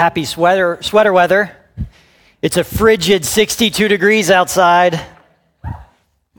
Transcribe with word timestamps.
Happy 0.00 0.24
sweater, 0.24 0.78
sweater 0.80 1.12
weather. 1.12 1.54
It's 2.40 2.56
a 2.56 2.64
frigid 2.64 3.22
62 3.22 3.86
degrees 3.86 4.30
outside. 4.30 4.98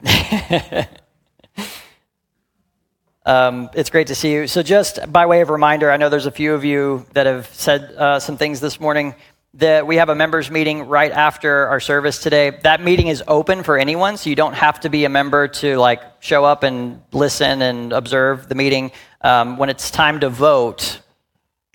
um, 3.24 3.70
it's 3.76 3.92
great 3.92 4.08
to 4.08 4.16
see 4.16 4.32
you. 4.34 4.48
So, 4.48 4.64
just 4.64 5.12
by 5.14 5.28
way 5.28 5.42
of 5.42 5.52
reminder, 5.52 5.92
I 5.92 5.98
know 5.98 6.10
there's 6.10 6.26
a 6.26 6.32
few 6.32 6.56
of 6.56 6.66
you 6.66 7.06
that 7.14 7.28
have 7.28 7.54
said 7.54 7.84
uh, 7.96 8.20
some 8.20 8.36
things 8.36 8.62
this 8.62 8.80
morning. 8.80 9.14
That 9.54 9.86
we 9.86 9.98
have 9.98 10.10
a 10.10 10.16
members 10.16 10.50
meeting 10.50 10.88
right 10.88 11.12
after 11.12 11.68
our 11.68 11.80
service 11.80 12.18
today. 12.18 12.50
That 12.64 12.82
meeting 12.82 13.10
is 13.10 13.24
open 13.28 13.62
for 13.62 13.78
anyone, 13.78 14.18
so 14.18 14.32
you 14.32 14.36
don't 14.36 14.56
have 14.56 14.80
to 14.80 14.90
be 14.90 15.06
a 15.06 15.10
member 15.10 15.48
to 15.48 15.78
like 15.78 16.02
show 16.20 16.46
up 16.46 16.64
and 16.64 17.00
listen 17.12 17.62
and 17.62 17.94
observe 17.94 18.50
the 18.50 18.56
meeting. 18.56 18.92
Um, 19.22 19.58
when 19.58 19.70
it's 19.70 19.92
time 19.92 20.22
to 20.22 20.30
vote, 20.32 21.00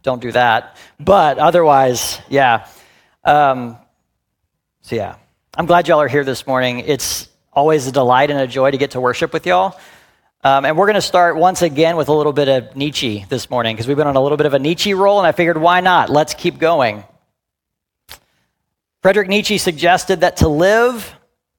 don't 0.06 0.22
do 0.22 0.32
that. 0.32 0.76
But 1.00 1.38
otherwise, 1.38 2.20
yeah. 2.30 2.68
Um, 3.24 3.76
so, 4.82 4.94
yeah, 4.94 5.16
I'm 5.56 5.66
glad 5.66 5.88
y'all 5.88 6.00
are 6.00 6.08
here 6.08 6.22
this 6.22 6.46
morning. 6.46 6.78
It's 6.78 7.28
always 7.52 7.88
a 7.88 7.92
delight 7.92 8.30
and 8.30 8.38
a 8.38 8.46
joy 8.46 8.70
to 8.70 8.78
get 8.78 8.92
to 8.92 9.00
worship 9.00 9.32
with 9.32 9.46
y'all. 9.46 9.76
Um, 10.44 10.64
and 10.64 10.78
we're 10.78 10.86
going 10.86 10.94
to 10.94 11.02
start 11.02 11.36
once 11.36 11.60
again 11.60 11.96
with 11.96 12.08
a 12.08 12.12
little 12.12 12.32
bit 12.32 12.48
of 12.48 12.76
Nietzsche 12.76 13.26
this 13.28 13.50
morning 13.50 13.74
because 13.74 13.88
we've 13.88 13.96
been 13.96 14.06
on 14.06 14.14
a 14.14 14.22
little 14.22 14.38
bit 14.38 14.46
of 14.46 14.54
a 14.54 14.60
Nietzsche 14.60 14.94
roll, 14.94 15.18
and 15.18 15.26
I 15.26 15.32
figured 15.32 15.58
why 15.58 15.80
not? 15.80 16.08
Let's 16.08 16.34
keep 16.34 16.58
going. 16.58 17.02
Frederick 19.02 19.28
Nietzsche 19.28 19.58
suggested 19.58 20.20
that 20.20 20.36
to 20.36 20.48
live 20.48 21.16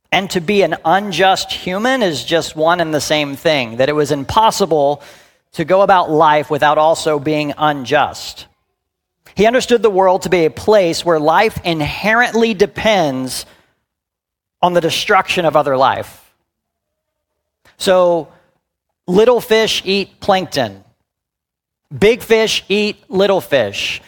and 0.10 0.30
to 0.32 0.40
be 0.40 0.62
an 0.62 0.78
unjust 0.86 1.52
human 1.52 2.02
is 2.02 2.24
just 2.24 2.56
one 2.56 2.80
and 2.80 2.94
the 2.94 3.02
same 3.02 3.36
thing, 3.36 3.78
that 3.78 3.90
it 3.90 3.94
was 3.94 4.12
impossible 4.12 5.04
to 5.58 5.66
go 5.66 5.82
about 5.82 6.12
life 6.12 6.52
without 6.52 6.78
also 6.78 7.18
being 7.18 7.52
unjust. 7.58 8.46
He 9.36 9.48
understood 9.48 9.82
the 9.82 9.90
world 9.90 10.22
to 10.22 10.30
be 10.30 10.46
a 10.46 10.52
place 10.52 11.04
where 11.04 11.20
life 11.20 11.60
inherently 11.64 12.54
depends 12.54 13.48
on 14.62 14.74
the 14.74 14.82
destruction 14.82 15.46
of 15.46 15.56
other 15.56 15.76
life. 15.76 16.32
So, 17.78 18.28
little 19.08 19.42
fish 19.42 19.82
eat 19.84 20.20
plankton, 20.20 20.84
big 21.98 22.22
fish 22.22 22.64
eat 22.70 23.10
little 23.10 23.42
fish. 23.42 24.00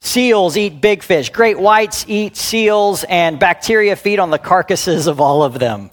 Seals 0.00 0.56
eat 0.56 0.80
big 0.80 1.02
fish. 1.02 1.28
Great 1.28 1.58
whites 1.58 2.06
eat 2.08 2.36
seals, 2.36 3.04
and 3.04 3.38
bacteria 3.38 3.96
feed 3.96 4.18
on 4.18 4.30
the 4.30 4.38
carcasses 4.38 5.06
of 5.06 5.20
all 5.20 5.42
of 5.42 5.58
them. 5.58 5.90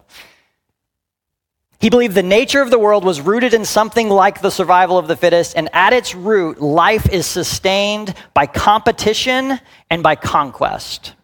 He 1.82 1.90
believed 1.90 2.14
the 2.14 2.22
nature 2.22 2.62
of 2.62 2.70
the 2.70 2.78
world 2.78 3.04
was 3.04 3.20
rooted 3.20 3.56
in 3.56 3.66
something 3.66 4.08
like 4.08 4.40
the 4.40 4.52
survival 4.52 5.00
of 5.00 5.08
the 5.08 5.16
fittest, 5.16 5.58
and 5.58 5.68
at 5.74 5.94
its 5.94 6.14
root, 6.14 6.62
life 6.62 7.10
is 7.10 7.26
sustained 7.26 8.14
by 8.36 8.46
competition 8.46 9.60
and 9.90 10.04
by 10.04 10.16
conquest. 10.16 11.16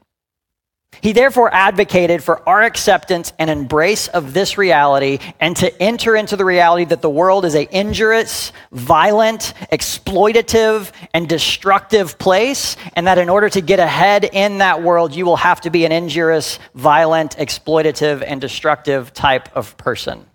He 0.99 1.11
therefore 1.11 1.53
advocated 1.53 2.23
for 2.23 2.41
our 2.49 2.63
acceptance 2.63 3.33
and 3.37 3.51
embrace 3.51 4.07
of 4.07 4.33
this 4.33 4.57
reality 4.57 5.19
and 5.39 5.55
to 5.57 5.79
enter 5.79 6.15
into 6.15 6.35
the 6.35 6.43
reality 6.43 6.85
that 6.85 7.03
the 7.03 7.09
world 7.09 7.45
is 7.45 7.53
a 7.53 7.67
injurious, 7.69 8.51
violent, 8.71 9.53
exploitative, 9.71 10.91
and 11.13 11.29
destructive 11.29 12.17
place, 12.17 12.77
and 12.93 13.05
that 13.05 13.19
in 13.19 13.29
order 13.29 13.47
to 13.47 13.61
get 13.61 13.79
ahead 13.79 14.23
in 14.23 14.57
that 14.57 14.81
world, 14.81 15.15
you 15.15 15.27
will 15.27 15.37
have 15.37 15.61
to 15.61 15.69
be 15.69 15.85
an 15.85 15.91
injurious, 15.91 16.57
violent, 16.73 17.37
exploitative, 17.37 18.23
and 18.25 18.41
destructive 18.41 19.13
type 19.13 19.55
of 19.55 19.77
person. 19.77 20.25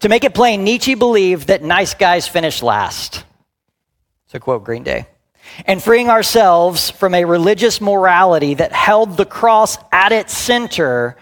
To 0.00 0.08
make 0.08 0.24
it 0.24 0.34
plain, 0.34 0.64
Nietzsche 0.64 0.94
believed 0.94 1.48
that 1.48 1.62
nice 1.62 1.94
guys 1.94 2.26
finish 2.26 2.62
last. 2.62 3.24
To 4.30 4.40
quote 4.40 4.64
Green 4.64 4.82
Day. 4.82 5.06
And 5.66 5.82
freeing 5.82 6.08
ourselves 6.08 6.90
from 6.90 7.14
a 7.14 7.24
religious 7.24 7.80
morality 7.80 8.54
that 8.54 8.72
held 8.72 9.16
the 9.16 9.26
cross 9.26 9.76
at 9.92 10.12
its 10.12 10.36
center 10.36 11.16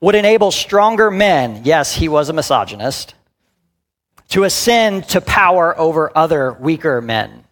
would 0.00 0.14
enable 0.14 0.50
stronger 0.50 1.10
men, 1.10 1.62
yes, 1.64 1.94
he 1.94 2.08
was 2.08 2.28
a 2.28 2.32
misogynist, 2.32 3.14
to 4.28 4.44
ascend 4.44 5.08
to 5.10 5.20
power 5.20 5.78
over 5.78 6.16
other 6.16 6.52
weaker 6.52 7.00
men. 7.00 7.44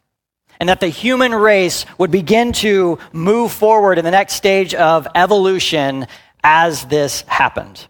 And 0.61 0.69
that 0.69 0.81
the 0.81 0.89
human 0.89 1.35
race 1.35 1.87
would 1.99 2.11
begin 2.11 2.53
to 2.55 2.99
move 3.13 3.53
forward 3.53 3.99
in 3.99 4.05
the 4.05 4.11
next 4.11 4.35
stage 4.35 4.75
of 4.75 5.09
evolution 5.15 6.07
as 6.45 6.85
this 6.87 7.23
happened. 7.23 7.87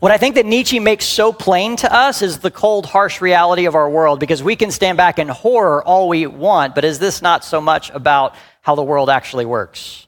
What 0.00 0.12
I 0.12 0.18
think 0.18 0.36
that 0.36 0.46
Nietzsche 0.46 0.80
makes 0.80 1.04
so 1.04 1.32
plain 1.32 1.76
to 1.76 1.92
us 1.92 2.22
is 2.22 2.38
the 2.38 2.50
cold, 2.50 2.86
harsh 2.86 3.20
reality 3.20 3.66
of 3.66 3.74
our 3.74 3.88
world 3.88 4.18
because 4.18 4.42
we 4.42 4.56
can 4.56 4.70
stand 4.70 4.96
back 4.96 5.18
in 5.18 5.28
horror 5.28 5.84
all 5.84 6.08
we 6.08 6.26
want, 6.26 6.74
but 6.74 6.84
is 6.84 6.98
this 6.98 7.20
not 7.20 7.44
so 7.44 7.60
much 7.60 7.90
about 7.90 8.34
how 8.62 8.74
the 8.74 8.82
world 8.82 9.10
actually 9.10 9.44
works? 9.44 10.06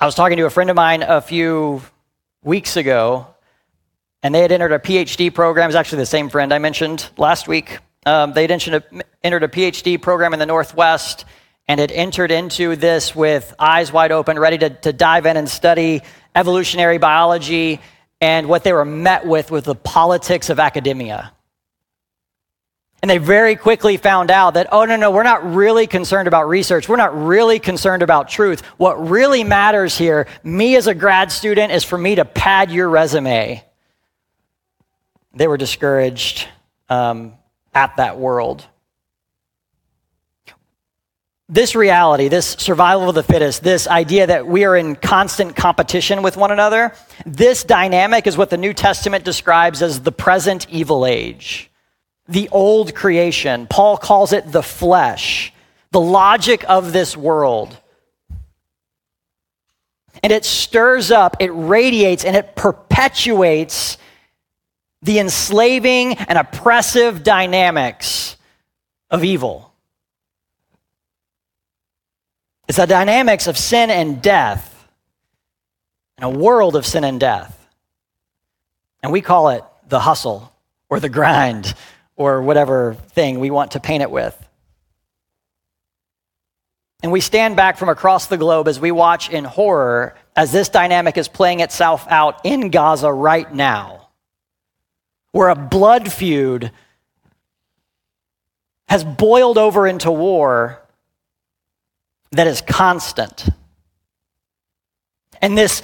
I 0.00 0.06
was 0.06 0.14
talking 0.14 0.38
to 0.38 0.46
a 0.46 0.50
friend 0.50 0.70
of 0.70 0.76
mine 0.76 1.02
a 1.02 1.20
few 1.20 1.82
weeks 2.42 2.76
ago, 2.76 3.26
and 4.22 4.34
they 4.34 4.40
had 4.40 4.50
entered 4.50 4.72
a 4.72 4.78
PhD 4.78 5.32
program. 5.32 5.68
It's 5.68 5.76
actually 5.76 5.98
the 5.98 6.06
same 6.06 6.30
friend 6.30 6.52
I 6.52 6.58
mentioned 6.58 7.08
last 7.16 7.46
week. 7.46 7.78
Um, 8.06 8.32
they 8.32 8.42
had 8.42 8.50
entered 8.50 8.82
a, 8.82 9.02
entered 9.22 9.44
a 9.44 9.48
PhD 9.48 10.00
program 10.00 10.32
in 10.32 10.40
the 10.40 10.46
Northwest 10.46 11.24
and 11.68 11.78
had 11.78 11.92
entered 11.92 12.30
into 12.32 12.74
this 12.74 13.14
with 13.14 13.54
eyes 13.58 13.92
wide 13.92 14.10
open, 14.10 14.38
ready 14.38 14.58
to, 14.58 14.70
to 14.70 14.92
dive 14.92 15.26
in 15.26 15.36
and 15.36 15.48
study 15.48 16.02
evolutionary 16.34 16.98
biology, 16.98 17.80
and 18.20 18.48
what 18.48 18.64
they 18.64 18.72
were 18.72 18.84
met 18.84 19.26
with 19.26 19.50
was 19.50 19.64
the 19.64 19.74
politics 19.74 20.50
of 20.50 20.58
academia. 20.60 21.32
And 23.02 23.10
they 23.10 23.18
very 23.18 23.56
quickly 23.56 23.96
found 23.96 24.30
out 24.30 24.54
that, 24.54 24.68
oh, 24.70 24.84
no, 24.84 24.94
no, 24.94 25.10
we're 25.10 25.24
not 25.24 25.54
really 25.54 25.88
concerned 25.88 26.28
about 26.28 26.48
research. 26.48 26.88
We're 26.88 26.96
not 26.96 27.16
really 27.20 27.58
concerned 27.58 28.02
about 28.02 28.28
truth. 28.28 28.60
What 28.76 29.08
really 29.08 29.42
matters 29.42 29.98
here, 29.98 30.28
me 30.44 30.76
as 30.76 30.86
a 30.86 30.94
grad 30.94 31.32
student, 31.32 31.72
is 31.72 31.82
for 31.82 31.98
me 31.98 32.14
to 32.14 32.24
pad 32.24 32.70
your 32.70 32.88
resume. 32.88 33.64
They 35.34 35.48
were 35.48 35.56
discouraged 35.56 36.46
um, 36.88 37.32
at 37.74 37.96
that 37.96 38.18
world 38.18 38.64
this 41.52 41.74
reality, 41.74 42.28
this 42.28 42.46
survival 42.58 43.10
of 43.10 43.14
the 43.14 43.22
fittest, 43.22 43.62
this 43.62 43.86
idea 43.86 44.26
that 44.26 44.46
we 44.46 44.64
are 44.64 44.74
in 44.74 44.96
constant 44.96 45.54
competition 45.54 46.22
with 46.22 46.34
one 46.34 46.50
another, 46.50 46.94
this 47.26 47.62
dynamic 47.62 48.26
is 48.26 48.38
what 48.38 48.48
the 48.48 48.56
New 48.56 48.72
Testament 48.72 49.22
describes 49.22 49.82
as 49.82 50.00
the 50.00 50.12
present 50.12 50.66
evil 50.70 51.04
age, 51.04 51.70
the 52.26 52.48
old 52.48 52.94
creation. 52.94 53.66
Paul 53.66 53.98
calls 53.98 54.32
it 54.32 54.50
the 54.50 54.62
flesh, 54.62 55.52
the 55.90 56.00
logic 56.00 56.64
of 56.70 56.94
this 56.94 57.18
world. 57.18 57.76
And 60.22 60.32
it 60.32 60.46
stirs 60.46 61.10
up, 61.10 61.36
it 61.38 61.50
radiates, 61.50 62.24
and 62.24 62.34
it 62.34 62.56
perpetuates 62.56 63.98
the 65.02 65.18
enslaving 65.18 66.14
and 66.14 66.38
oppressive 66.38 67.22
dynamics 67.22 68.38
of 69.10 69.22
evil. 69.22 69.71
It's 72.72 72.78
the 72.78 72.86
dynamics 72.86 73.48
of 73.48 73.58
sin 73.58 73.90
and 73.90 74.22
death, 74.22 74.88
in 76.16 76.24
a 76.24 76.30
world 76.30 76.74
of 76.74 76.86
sin 76.86 77.04
and 77.04 77.20
death. 77.20 77.68
And 79.02 79.12
we 79.12 79.20
call 79.20 79.50
it 79.50 79.62
the 79.90 80.00
hustle 80.00 80.50
or 80.88 80.98
the 80.98 81.10
grind 81.10 81.74
or 82.16 82.40
whatever 82.40 82.94
thing 83.10 83.40
we 83.40 83.50
want 83.50 83.72
to 83.72 83.80
paint 83.80 84.02
it 84.02 84.10
with. 84.10 84.34
And 87.02 87.12
we 87.12 87.20
stand 87.20 87.56
back 87.56 87.76
from 87.76 87.90
across 87.90 88.28
the 88.28 88.38
globe 88.38 88.66
as 88.66 88.80
we 88.80 88.90
watch 88.90 89.28
in 89.28 89.44
horror 89.44 90.16
as 90.34 90.50
this 90.50 90.70
dynamic 90.70 91.18
is 91.18 91.28
playing 91.28 91.60
itself 91.60 92.06
out 92.08 92.40
in 92.42 92.70
Gaza 92.70 93.12
right 93.12 93.52
now, 93.52 94.08
where 95.32 95.50
a 95.50 95.54
blood 95.54 96.10
feud 96.10 96.72
has 98.88 99.04
boiled 99.04 99.58
over 99.58 99.86
into 99.86 100.10
war 100.10 100.81
that 102.32 102.46
is 102.46 102.60
constant. 102.60 103.48
And 105.40 105.56
this, 105.56 105.82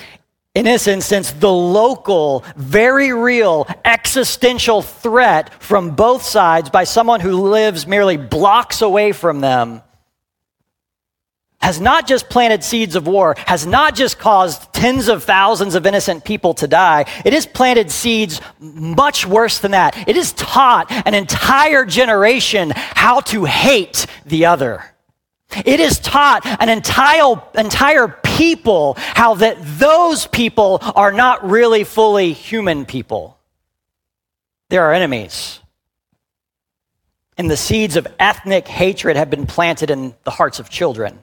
in 0.54 0.64
this 0.64 0.86
instance, 0.86 1.32
the 1.32 1.52
local, 1.52 2.44
very 2.56 3.12
real 3.12 3.66
existential 3.84 4.82
threat 4.82 5.62
from 5.62 5.94
both 5.94 6.22
sides 6.22 6.70
by 6.70 6.84
someone 6.84 7.20
who 7.20 7.48
lives 7.48 7.86
merely 7.86 8.16
blocks 8.16 8.82
away 8.82 9.12
from 9.12 9.40
them 9.40 9.82
has 11.60 11.80
not 11.80 12.06
just 12.06 12.28
planted 12.28 12.62
seeds 12.62 12.94
of 12.94 13.06
war, 13.06 13.34
has 13.38 13.66
not 13.66 13.94
just 13.94 14.18
caused 14.18 14.72
tens 14.72 15.08
of 15.08 15.24
thousands 15.24 15.74
of 15.74 15.86
innocent 15.86 16.24
people 16.24 16.54
to 16.54 16.68
die. 16.68 17.04
It 17.24 17.32
has 17.32 17.46
planted 17.46 17.90
seeds 17.90 18.40
much 18.60 19.26
worse 19.26 19.58
than 19.58 19.72
that. 19.72 19.96
It 20.08 20.16
has 20.16 20.32
taught 20.32 20.86
an 20.90 21.14
entire 21.14 21.84
generation 21.84 22.72
how 22.74 23.20
to 23.20 23.44
hate 23.44 24.06
the 24.24 24.46
other. 24.46 24.84
It 25.64 25.80
has 25.80 25.98
taught 25.98 26.44
an 26.44 26.68
entire, 26.68 27.42
entire 27.54 28.08
people 28.08 28.94
how 28.98 29.34
that 29.36 29.56
those 29.60 30.26
people 30.26 30.78
are 30.94 31.12
not 31.12 31.48
really 31.48 31.84
fully 31.84 32.32
human 32.32 32.84
people. 32.84 33.38
They're 34.68 34.92
enemies. 34.92 35.60
And 37.38 37.50
the 37.50 37.56
seeds 37.56 37.96
of 37.96 38.06
ethnic 38.18 38.68
hatred 38.68 39.16
have 39.16 39.30
been 39.30 39.46
planted 39.46 39.90
in 39.90 40.14
the 40.24 40.30
hearts 40.30 40.58
of 40.58 40.68
children. 40.68 41.18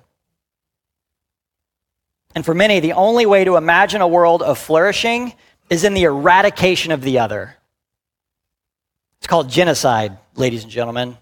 And 2.33 2.43
for 2.43 2.53
many, 2.53 2.79
the 2.79 2.93
only 2.93 3.25
way 3.25 3.43
to 3.43 3.55
imagine 3.55 4.01
a 4.01 4.07
world 4.07 4.41
of 4.41 4.57
flourishing 4.57 5.33
is 5.69 5.83
in 5.83 5.93
the 5.93 6.03
eradication 6.03 6.91
of 6.91 7.01
the 7.01 7.19
other. 7.19 7.55
It's 9.19 9.27
called 9.27 9.49
genocide, 9.49 10.17
ladies 10.35 10.63
and 10.63 10.71
gentlemen. 10.71 11.17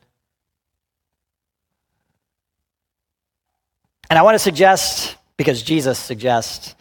And 4.14 4.20
I 4.20 4.22
want 4.22 4.36
to 4.36 4.40
suggest, 4.40 5.16
because 5.38 5.64
Jesus 5.64 5.98
suggests, 5.98 6.76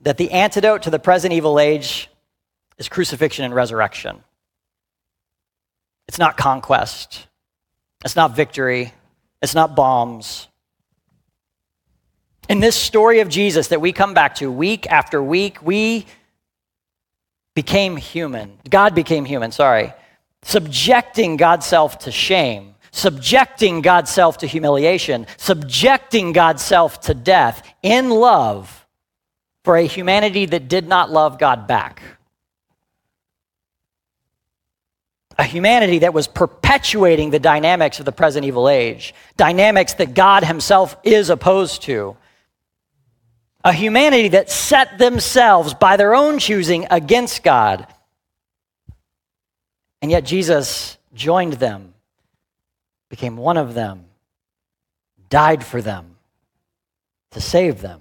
that 0.00 0.16
the 0.16 0.32
antidote 0.32 0.82
to 0.82 0.90
the 0.90 0.98
present 0.98 1.32
evil 1.32 1.60
age 1.60 2.10
is 2.76 2.88
crucifixion 2.88 3.44
and 3.44 3.54
resurrection. 3.54 4.24
It's 6.08 6.18
not 6.18 6.36
conquest, 6.36 7.28
it's 8.04 8.16
not 8.16 8.34
victory, 8.34 8.92
it's 9.40 9.54
not 9.54 9.76
bombs, 9.76 10.48
in 12.48 12.58
this 12.58 12.74
story 12.74 13.20
of 13.20 13.28
Jesus 13.28 13.68
that 13.68 13.80
we 13.80 13.92
come 13.92 14.12
back 14.12 14.34
to 14.38 14.50
week 14.50 14.90
after 14.90 15.22
week, 15.22 15.62
we 15.62 16.04
became 17.54 17.96
human. 17.96 18.58
God 18.68 18.96
became 18.96 19.24
human, 19.24 19.52
sorry. 19.52 19.92
Subjecting 20.42 21.36
God's 21.36 21.64
self 21.64 22.00
to 22.00 22.10
shame, 22.10 22.71
subjecting 22.92 23.80
God's 23.80 24.10
self 24.10 24.38
to 24.38 24.46
humiliation, 24.46 25.26
subjecting 25.36 26.32
God's 26.32 26.62
self 26.62 27.00
to 27.02 27.14
death 27.14 27.66
in 27.82 28.10
love 28.10 28.86
for 29.64 29.76
a 29.76 29.86
humanity 29.86 30.46
that 30.46 30.68
did 30.68 30.86
not 30.86 31.10
love 31.10 31.38
God 31.38 31.66
back. 31.66 32.00
a 35.38 35.44
humanity 35.44 36.00
that 36.00 36.14
was 36.14 36.28
perpetuating 36.28 37.30
the 37.30 37.38
dynamics 37.38 37.98
of 37.98 38.04
the 38.04 38.12
present 38.12 38.44
evil 38.44 38.68
age, 38.68 39.14
dynamics 39.36 39.94
that 39.94 40.14
God 40.14 40.44
Himself 40.44 40.96
is 41.02 41.30
opposed 41.30 41.82
to 41.82 42.16
a 43.64 43.72
humanity 43.72 44.28
that 44.28 44.50
set 44.50 44.98
themselves 44.98 45.74
by 45.74 45.96
their 45.96 46.14
own 46.14 46.38
choosing 46.38 46.86
against 46.90 47.42
God. 47.42 47.86
And 50.00 50.10
yet 50.10 50.24
Jesus 50.24 50.98
joined 51.14 51.54
them, 51.54 51.91
became 53.12 53.36
one 53.36 53.58
of 53.58 53.74
them, 53.74 54.06
died 55.28 55.62
for 55.62 55.82
them 55.82 56.16
to 57.32 57.42
save 57.42 57.82
them. 57.82 58.00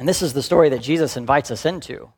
And 0.00 0.08
this 0.08 0.20
is 0.20 0.32
the 0.32 0.42
story 0.42 0.70
that 0.70 0.82
Jesus 0.82 1.16
invites 1.16 1.52
us 1.52 1.64
into, 1.64 2.10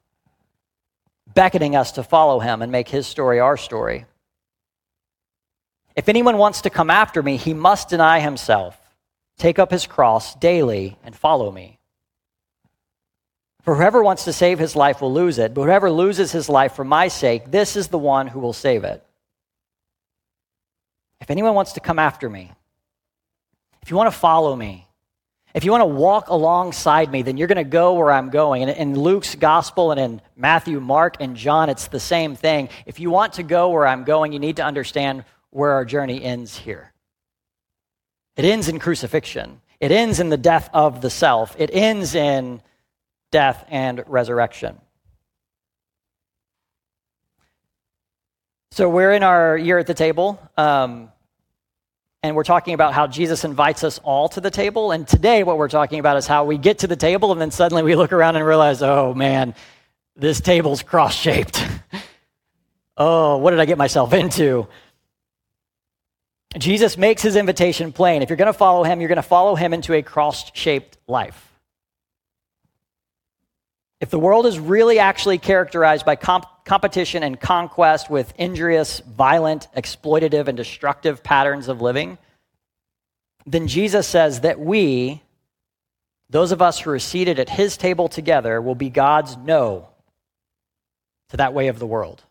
beckoning 1.35 1.77
us 1.77 1.93
to 1.93 2.03
follow 2.03 2.41
him 2.41 2.63
and 2.63 2.73
make 2.73 2.89
his 2.89 3.07
story 3.07 3.41
our 3.41 3.59
story. 3.59 4.07
If 5.95 6.09
anyone 6.09 6.39
wants 6.39 6.63
to 6.63 6.71
come 6.71 6.89
after 6.89 7.23
me, 7.23 7.37
he 7.37 7.53
must 7.53 7.91
deny 7.91 8.21
himself, 8.21 8.81
take 9.37 9.59
up 9.59 9.71
his 9.71 9.87
cross 9.87 10.35
daily, 10.37 10.97
and 11.05 11.15
follow 11.15 11.51
me. 11.51 11.79
For 13.65 13.75
whoever 13.75 14.03
wants 14.03 14.25
to 14.25 14.33
save 14.33 14.59
his 14.59 14.75
life 14.75 15.03
will 15.03 15.13
lose 15.13 15.37
it, 15.37 15.53
but 15.53 15.65
whoever 15.65 15.91
loses 15.91 16.33
his 16.33 16.49
life 16.49 16.73
for 16.73 16.85
my 16.85 17.09
sake, 17.09 17.51
this 17.51 17.77
is 17.77 17.89
the 17.89 17.99
one 17.99 18.29
who 18.29 18.41
will 18.41 18.55
save 18.55 18.85
it. 18.85 19.05
If 21.21 21.31
anyone 21.31 21.55
wants 21.55 21.73
to 21.75 21.81
come 21.81 21.99
after 21.99 22.29
me, 22.29 22.53
if 23.83 23.91
you 23.91 23.97
want 23.97 24.13
to 24.13 24.19
follow 24.19 24.55
me, 24.55 24.87
if 25.55 25.65
you 25.65 25.71
want 25.71 25.83
to 25.83 25.87
walk 25.87 26.29
alongside 26.29 27.13
me, 27.13 27.23
then 27.23 27.37
you're 27.37 27.47
going 27.47 27.57
to 27.57 27.65
go 27.65 27.95
where 27.95 28.11
I'm 28.11 28.31
going. 28.31 28.63
And 28.63 28.71
in 28.71 28.99
Luke's 28.99 29.37
gospel 29.37 29.93
and 29.93 30.01
in 30.01 30.21
Matthew, 30.37 30.81
Mark, 30.81 31.17
and 31.21 31.37
John, 31.37 31.71
it's 31.71 31.87
the 31.87 32.01
same 32.01 32.35
thing. 32.35 32.69
If 32.87 32.99
you 32.99 33.11
want 33.11 33.35
to 33.35 33.45
go 33.45 33.71
where 33.71 33.87
I'm 33.87 34.03
going, 34.03 34.33
you 34.33 34.41
need 34.41 34.57
to 34.57 34.65
understand 34.65 35.25
where 35.51 35.73
our 35.73 35.85
journey 35.85 36.23
ends 36.23 36.57
here. 36.57 36.93
It 38.37 38.45
ends 38.45 38.69
in 38.69 38.81
crucifixion, 38.81 39.61
it 39.79 39.93
ends 39.93 40.19
in 40.19 40.29
the 40.29 40.37
death 40.37 40.69
of 40.73 41.01
the 41.01 41.11
self, 41.11 41.55
it 41.57 41.71
ends 41.73 42.17
in 42.17 42.61
death, 43.31 43.65
and 43.69 44.03
resurrection. 44.09 44.81
So 48.75 48.89
we're 48.89 49.13
in 49.13 49.23
our 49.23 49.57
year 49.57 49.79
at 49.79 49.87
the 49.87 49.95
table, 49.95 50.37
um, 50.57 51.13
and 52.25 52.35
we're 52.35 52.43
talking 52.43 52.75
about 52.75 52.93
how 52.93 53.07
Jesus 53.07 53.45
invites 53.45 53.85
us 53.85 54.01
all 54.03 54.29
to 54.31 54.41
the 54.41 54.51
table. 54.51 54.91
And 54.91 55.07
today, 55.07 55.45
what 55.45 55.59
we're 55.59 55.69
talking 55.69 56.01
about 56.01 56.17
is 56.17 56.27
how 56.27 56.45
we 56.45 56.59
get 56.59 56.81
to 56.81 56.89
the 56.89 56.97
table, 56.97 57.31
and 57.31 57.41
then 57.41 57.53
suddenly 57.53 57.85
we 57.85 57.95
look 57.95 58.13
around 58.13 58.35
and 58.35 58.45
realize, 58.45 58.83
oh 58.83 59.15
man, 59.15 59.55
this 60.17 60.41
table's 60.41 60.83
cross 60.83 61.15
shaped. 61.15 61.65
oh, 62.97 63.37
what 63.37 63.53
did 63.53 63.61
I 63.61 63.65
get 63.65 63.79
myself 63.79 64.13
into? 64.13 64.67
Jesus 66.59 66.99
makes 66.99 67.23
his 67.23 67.37
invitation 67.37 67.93
plain. 67.93 68.23
If 68.23 68.29
you're 68.29 68.37
going 68.37 68.53
to 68.53 68.53
follow 68.53 68.83
him, 68.83 69.01
you're 69.01 69.07
going 69.07 69.17
to 69.19 69.23
follow 69.23 69.55
him 69.55 69.73
into 69.73 69.95
a 69.95 70.03
cross 70.03 70.51
shaped 70.53 70.99
life. 71.07 71.54
If 74.05 74.11
the 74.11 74.19
world 74.19 74.45
is 74.45 74.59
really 74.59 74.99
actually 74.99 75.39
characterized 75.39 76.05
by 76.05 76.17
comp- 76.17 76.67
competition 76.67 77.23
and 77.23 77.41
conquest 77.41 78.11
with 78.11 78.35
injurious, 78.37 79.01
violent, 79.01 79.67
exploitative, 79.75 80.47
and 80.47 80.59
destructive 80.59 81.23
patterns 81.23 81.69
of 81.69 81.81
living, 81.81 82.19
then 83.47 83.67
Jesus 83.67 84.07
says 84.07 84.43
that 84.43 84.61
we, 84.61 85.23
those 86.29 86.53
of 86.53 86.61
us 86.61 86.79
who 86.81 86.91
are 86.91 86.99
seated 86.99 87.39
at 87.39 87.49
his 87.49 87.79
table 87.79 88.09
together, 88.09 88.61
will 88.61 88.75
be 88.75 88.91
God's 88.91 89.39
no 89.39 89.89
to 91.31 91.39
that 91.39 91.55
way 91.55 91.69
of 91.69 91.79
the 91.79 91.87
world. 91.87 92.23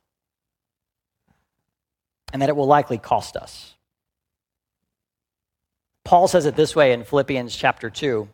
And 2.32 2.39
that 2.44 2.50
it 2.50 2.56
will 2.56 2.68
likely 2.68 3.00
cost 3.00 3.36
us. 3.36 3.74
Paul 6.03 6.27
says 6.27 6.46
it 6.46 6.56
this 6.56 6.75
way 6.75 6.94
in 6.94 7.03
Philippians 7.03 7.56
chapter 7.56 7.89
2. 7.89 8.30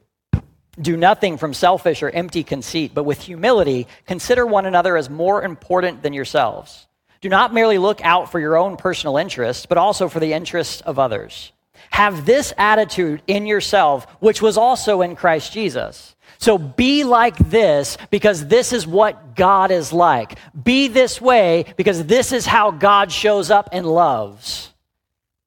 Do 0.79 0.95
nothing 0.95 1.38
from 1.38 1.53
selfish 1.53 2.03
or 2.03 2.09
empty 2.09 2.43
conceit, 2.43 2.91
but 2.93 3.03
with 3.03 3.21
humility 3.21 3.88
consider 4.05 4.45
one 4.45 4.65
another 4.65 4.95
as 4.95 5.09
more 5.09 5.43
important 5.43 6.03
than 6.03 6.13
yourselves. 6.13 6.88
Do 7.21 7.29
not 7.29 7.53
merely 7.53 7.77
look 7.77 8.03
out 8.03 8.31
for 8.31 8.39
your 8.39 8.57
own 8.57 8.77
personal 8.77 9.17
interests, 9.17 9.65
but 9.65 9.77
also 9.77 10.07
for 10.07 10.19
the 10.19 10.33
interests 10.33 10.81
of 10.81 11.00
others. 11.00 11.51
Have 11.91 12.25
this 12.25 12.53
attitude 12.57 13.21
in 13.27 13.45
yourself, 13.45 14.05
which 14.19 14.41
was 14.41 14.57
also 14.57 15.01
in 15.01 15.15
Christ 15.15 15.51
Jesus. 15.51 16.15
So 16.38 16.57
be 16.57 17.03
like 17.03 17.38
this 17.38 17.98
because 18.09 18.48
this 18.48 18.71
is 18.71 18.88
what 18.88 19.36
God 19.36 19.71
is 19.71 19.91
like. 19.91 20.38
Be 20.63 20.88
this 20.88 21.19
way 21.19 21.65
because 21.75 22.05
this 22.05 22.31
is 22.31 22.45
how 22.45 22.71
God 22.71 23.12
shows 23.12 23.51
up 23.51 23.69
and 23.74 23.86
loves. 23.86 24.74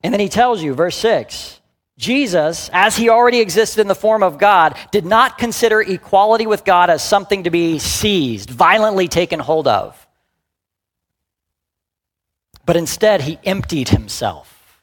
And 0.02 0.12
then 0.12 0.20
he 0.20 0.28
tells 0.28 0.62
you, 0.62 0.74
verse 0.74 0.96
6 0.96 1.60
Jesus, 2.02 2.68
as 2.72 2.96
he 2.96 3.08
already 3.08 3.38
existed 3.38 3.80
in 3.80 3.86
the 3.86 3.94
form 3.94 4.24
of 4.24 4.36
God, 4.36 4.76
did 4.90 5.06
not 5.06 5.38
consider 5.38 5.80
equality 5.80 6.48
with 6.48 6.64
God 6.64 6.90
as 6.90 7.00
something 7.00 7.44
to 7.44 7.50
be 7.50 7.78
seized, 7.78 8.50
violently 8.50 9.06
taken 9.06 9.38
hold 9.38 9.68
of. 9.68 10.04
But 12.66 12.76
instead, 12.76 13.20
he 13.20 13.38
emptied 13.44 13.90
himself, 13.90 14.82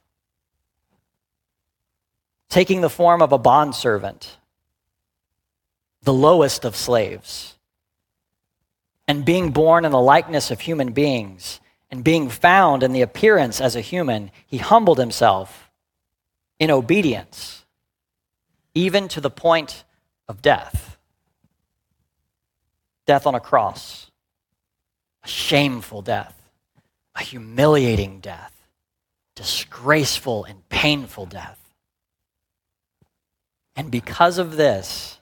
taking 2.47 2.79
the 2.79 2.89
form 2.89 3.21
of 3.21 3.33
a 3.33 3.37
bondservant, 3.37 4.37
the 6.03 6.13
lowest 6.13 6.63
of 6.63 6.77
slaves, 6.77 7.57
and 9.09 9.25
being 9.25 9.51
born 9.51 9.83
in 9.83 9.91
the 9.91 9.99
likeness 9.99 10.51
of 10.51 10.61
human 10.61 10.93
beings 10.93 11.59
And 11.91 12.03
being 12.03 12.29
found 12.29 12.83
in 12.83 12.93
the 12.93 13.01
appearance 13.01 13.59
as 13.59 13.75
a 13.75 13.81
human, 13.81 14.31
he 14.45 14.57
humbled 14.57 14.99
himself 14.99 15.68
in 16.59 16.69
obedience, 16.69 17.65
even 18.75 19.07
to 19.07 19.21
the 19.21 19.29
point 19.29 19.83
of 20.27 20.41
death. 20.41 20.97
Death 23.07 23.25
on 23.25 23.33
a 23.33 23.39
cross, 23.39 24.11
a 25.23 25.27
shameful 25.27 26.01
death, 26.01 26.35
a 27.15 27.23
humiliating 27.23 28.19
death, 28.19 28.53
disgraceful 29.35 30.43
and 30.43 30.67
painful 30.69 31.25
death. 31.25 31.57
And 33.75 33.89
because 33.89 34.37
of 34.37 34.57
this, 34.57 35.17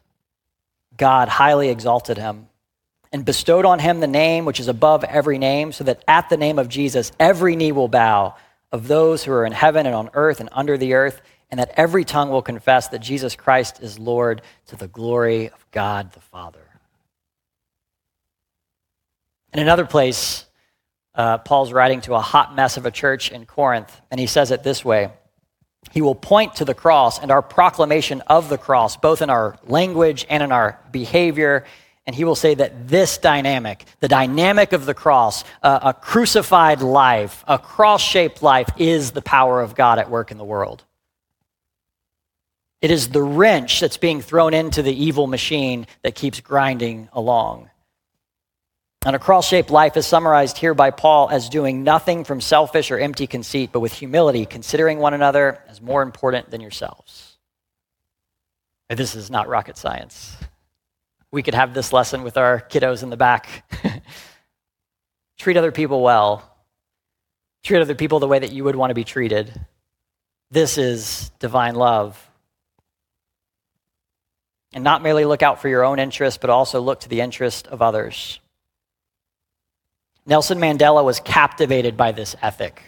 God 0.97 1.29
highly 1.29 1.69
exalted 1.69 2.17
him 2.17 2.47
and 3.13 3.23
bestowed 3.23 3.65
on 3.65 3.79
him 3.79 3.99
the 3.99 4.07
name 4.07 4.43
which 4.43 4.59
is 4.59 4.67
above 4.67 5.03
every 5.03 5.37
name, 5.37 5.71
so 5.71 5.83
that 5.83 6.03
at 6.07 6.29
the 6.29 6.37
name 6.37 6.59
of 6.59 6.67
Jesus 6.67 7.11
every 7.19 7.55
knee 7.55 7.71
will 7.71 7.87
bow 7.87 8.35
of 8.71 8.87
those 8.87 9.23
who 9.23 9.31
are 9.31 9.45
in 9.45 9.53
heaven 9.53 9.85
and 9.85 9.95
on 9.95 10.09
earth 10.13 10.39
and 10.39 10.49
under 10.51 10.77
the 10.77 10.93
earth, 10.93 11.21
and 11.49 11.59
that 11.59 11.71
every 11.77 12.03
tongue 12.03 12.29
will 12.29 12.41
confess 12.41 12.89
that 12.89 12.99
Jesus 12.99 13.35
Christ 13.35 13.81
is 13.81 13.97
Lord 13.97 14.41
to 14.67 14.75
the 14.75 14.87
glory 14.87 15.49
of 15.49 15.65
God 15.71 16.11
the 16.11 16.19
Father. 16.19 16.59
In 19.53 19.59
another 19.59 19.85
place, 19.85 20.45
uh, 21.15 21.37
Paul's 21.39 21.71
writing 21.71 22.01
to 22.01 22.13
a 22.13 22.19
hot 22.19 22.55
mess 22.55 22.77
of 22.77 22.85
a 22.85 22.91
church 22.91 23.31
in 23.31 23.45
Corinth, 23.45 24.01
and 24.11 24.19
he 24.19 24.27
says 24.27 24.51
it 24.51 24.63
this 24.63 24.83
way 24.83 25.09
He 25.91 26.01
will 26.01 26.15
point 26.15 26.55
to 26.55 26.65
the 26.65 26.73
cross 26.73 27.17
and 27.19 27.31
our 27.31 27.41
proclamation 27.41 28.21
of 28.27 28.49
the 28.49 28.57
cross, 28.57 28.97
both 28.97 29.21
in 29.21 29.29
our 29.29 29.57
language 29.63 30.25
and 30.29 30.43
in 30.43 30.51
our 30.51 30.79
behavior 30.91 31.65
and 32.07 32.15
he 32.15 32.23
will 32.23 32.35
say 32.35 32.55
that 32.55 32.87
this 32.87 33.17
dynamic, 33.17 33.83
the 33.99 34.07
dynamic 34.07 34.71
of 34.71 34.85
the 34.85 34.93
cross, 34.93 35.43
uh, 35.61 35.79
a 35.83 35.93
crucified 35.93 36.81
life, 36.81 37.43
a 37.49 37.59
cross 37.59 38.01
shaped 38.01 38.41
life, 38.41 38.69
is 38.77 39.11
the 39.11 39.21
power 39.21 39.61
of 39.61 39.75
God 39.75 39.99
at 39.99 40.09
work 40.09 40.31
in 40.31 40.37
the 40.37 40.45
world. 40.45 40.85
It 42.81 42.91
is 42.91 43.09
the 43.09 43.21
wrench 43.21 43.81
that's 43.81 43.97
being 43.97 44.21
thrown 44.21 44.53
into 44.53 44.81
the 44.81 44.93
evil 44.93 45.27
machine 45.27 45.85
that 46.01 46.15
keeps 46.15 46.39
grinding 46.39 47.09
along. 47.11 47.69
And 49.05 49.15
a 49.15 49.19
cross 49.19 49.45
shaped 49.45 49.69
life 49.69 49.97
is 49.97 50.07
summarized 50.07 50.57
here 50.57 50.73
by 50.73 50.91
Paul 50.91 51.29
as 51.29 51.49
doing 51.49 51.83
nothing 51.83 52.23
from 52.23 52.39
selfish 52.39 52.89
or 52.89 52.99
empty 52.99 53.27
conceit, 53.27 53.71
but 53.73 53.81
with 53.81 53.93
humility, 53.93 54.45
considering 54.45 54.99
one 54.99 55.13
another 55.13 55.61
as 55.67 55.81
more 55.81 56.03
important 56.03 56.51
than 56.51 56.61
yourselves. 56.61 57.37
This 58.89 59.15
is 59.15 59.29
not 59.29 59.49
rocket 59.49 59.77
science 59.77 60.36
we 61.31 61.43
could 61.43 61.53
have 61.53 61.73
this 61.73 61.91
lesson 61.91 62.23
with 62.23 62.37
our 62.37 62.59
kiddos 62.59 63.03
in 63.03 63.09
the 63.09 63.17
back. 63.17 63.69
Treat 65.37 65.57
other 65.57 65.71
people 65.71 66.01
well. 66.01 66.57
Treat 67.63 67.81
other 67.81 67.95
people 67.95 68.19
the 68.19 68.27
way 68.27 68.39
that 68.39 68.51
you 68.51 68.63
would 68.63 68.75
want 68.75 68.91
to 68.91 68.95
be 68.95 69.03
treated. 69.03 69.53
This 70.49 70.77
is 70.77 71.31
divine 71.39 71.75
love. 71.75 72.23
And 74.73 74.83
not 74.83 75.01
merely 75.01 75.25
look 75.25 75.43
out 75.43 75.61
for 75.61 75.69
your 75.69 75.83
own 75.83 75.99
interest, 75.99 76.41
but 76.41 76.49
also 76.49 76.79
look 76.81 77.01
to 77.01 77.09
the 77.09 77.21
interest 77.21 77.67
of 77.67 77.81
others. 77.81 78.39
Nelson 80.25 80.59
Mandela 80.59 81.03
was 81.03 81.19
captivated 81.19 81.95
by 81.95 82.11
this 82.11 82.35
ethic 82.41 82.81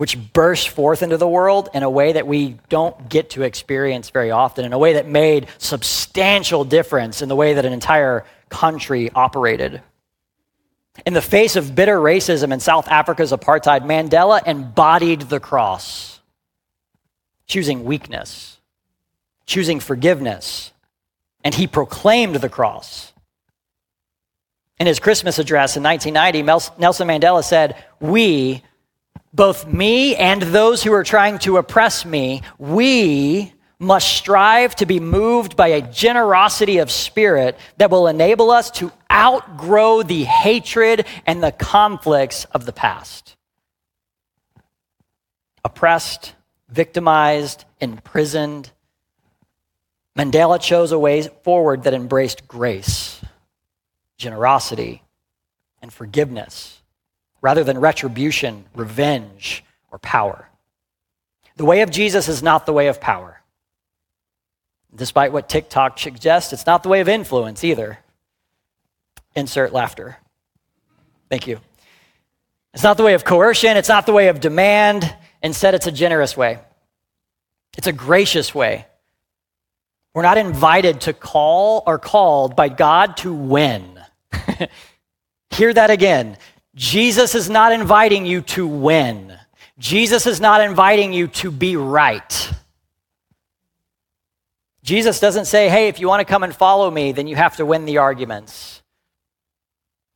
which 0.00 0.32
burst 0.32 0.70
forth 0.70 1.02
into 1.02 1.18
the 1.18 1.28
world 1.28 1.68
in 1.74 1.82
a 1.82 1.90
way 1.90 2.12
that 2.12 2.26
we 2.26 2.56
don't 2.70 3.10
get 3.10 3.28
to 3.28 3.42
experience 3.42 4.08
very 4.08 4.30
often, 4.30 4.64
in 4.64 4.72
a 4.72 4.78
way 4.78 4.94
that 4.94 5.06
made 5.06 5.46
substantial 5.58 6.64
difference 6.64 7.20
in 7.20 7.28
the 7.28 7.36
way 7.36 7.52
that 7.52 7.66
an 7.66 7.72
entire 7.74 8.24
country 8.48 9.10
operated. 9.14 9.82
In 11.04 11.12
the 11.12 11.20
face 11.20 11.54
of 11.54 11.74
bitter 11.74 11.98
racism 11.98 12.50
in 12.50 12.60
South 12.60 12.88
Africa's 12.88 13.30
apartheid, 13.30 13.82
Mandela 13.82 14.40
embodied 14.46 15.20
the 15.28 15.38
cross, 15.38 16.20
choosing 17.46 17.84
weakness, 17.84 18.56
choosing 19.44 19.80
forgiveness, 19.80 20.72
and 21.44 21.54
he 21.54 21.66
proclaimed 21.66 22.36
the 22.36 22.48
cross. 22.48 23.12
In 24.78 24.86
his 24.86 24.98
Christmas 24.98 25.38
address 25.38 25.76
in 25.76 25.82
1990, 25.82 26.78
Nelson 26.80 27.06
Mandela 27.06 27.44
said, 27.44 27.76
We 28.00 28.62
both 29.32 29.66
me 29.66 30.16
and 30.16 30.42
those 30.42 30.82
who 30.82 30.92
are 30.92 31.04
trying 31.04 31.38
to 31.40 31.56
oppress 31.56 32.04
me, 32.04 32.42
we 32.58 33.52
must 33.78 34.08
strive 34.08 34.74
to 34.76 34.86
be 34.86 35.00
moved 35.00 35.56
by 35.56 35.68
a 35.68 35.80
generosity 35.92 36.78
of 36.78 36.90
spirit 36.90 37.56
that 37.78 37.90
will 37.90 38.08
enable 38.08 38.50
us 38.50 38.70
to 38.70 38.92
outgrow 39.10 40.02
the 40.02 40.24
hatred 40.24 41.06
and 41.26 41.42
the 41.42 41.52
conflicts 41.52 42.44
of 42.46 42.66
the 42.66 42.72
past. 42.72 43.36
Oppressed, 45.64 46.34
victimized, 46.68 47.64
imprisoned, 47.80 48.70
Mandela 50.18 50.60
chose 50.60 50.92
a 50.92 50.98
way 50.98 51.22
forward 51.22 51.84
that 51.84 51.94
embraced 51.94 52.46
grace, 52.46 53.22
generosity, 54.18 55.02
and 55.80 55.92
forgiveness 55.92 56.79
rather 57.40 57.64
than 57.64 57.78
retribution, 57.78 58.64
revenge, 58.74 59.64
or 59.90 59.98
power. 59.98 60.48
The 61.56 61.64
way 61.64 61.82
of 61.82 61.90
Jesus 61.90 62.28
is 62.28 62.42
not 62.42 62.66
the 62.66 62.72
way 62.72 62.88
of 62.88 63.00
power. 63.00 63.40
Despite 64.94 65.32
what 65.32 65.48
TikTok 65.48 65.98
suggests, 65.98 66.52
it's 66.52 66.66
not 66.66 66.82
the 66.82 66.88
way 66.88 67.00
of 67.00 67.08
influence 67.08 67.62
either. 67.64 67.98
Insert 69.34 69.72
laughter. 69.72 70.18
Thank 71.28 71.46
you. 71.46 71.60
It's 72.74 72.82
not 72.82 72.96
the 72.96 73.04
way 73.04 73.14
of 73.14 73.24
coercion, 73.24 73.76
it's 73.76 73.88
not 73.88 74.06
the 74.06 74.12
way 74.12 74.28
of 74.28 74.40
demand. 74.40 75.14
Instead, 75.42 75.74
it's 75.74 75.86
a 75.86 75.92
generous 75.92 76.36
way, 76.36 76.58
it's 77.76 77.86
a 77.86 77.92
gracious 77.92 78.54
way. 78.54 78.86
We're 80.12 80.22
not 80.22 80.38
invited 80.38 81.02
to 81.02 81.12
call 81.12 81.84
or 81.86 81.98
called 81.98 82.56
by 82.56 82.68
God 82.68 83.16
to 83.18 83.32
win. 83.32 84.00
Hear 85.50 85.72
that 85.72 85.90
again. 85.90 86.36
Jesus 86.74 87.34
is 87.34 87.50
not 87.50 87.72
inviting 87.72 88.26
you 88.26 88.42
to 88.42 88.66
win. 88.66 89.36
Jesus 89.78 90.26
is 90.26 90.40
not 90.40 90.60
inviting 90.60 91.12
you 91.12 91.28
to 91.28 91.50
be 91.50 91.76
right. 91.76 92.52
Jesus 94.82 95.20
doesn't 95.20 95.46
say, 95.46 95.68
hey, 95.68 95.88
if 95.88 96.00
you 96.00 96.08
want 96.08 96.20
to 96.20 96.24
come 96.24 96.42
and 96.42 96.54
follow 96.54 96.90
me, 96.90 97.12
then 97.12 97.26
you 97.26 97.36
have 97.36 97.56
to 97.56 97.66
win 97.66 97.84
the 97.84 97.98
arguments. 97.98 98.82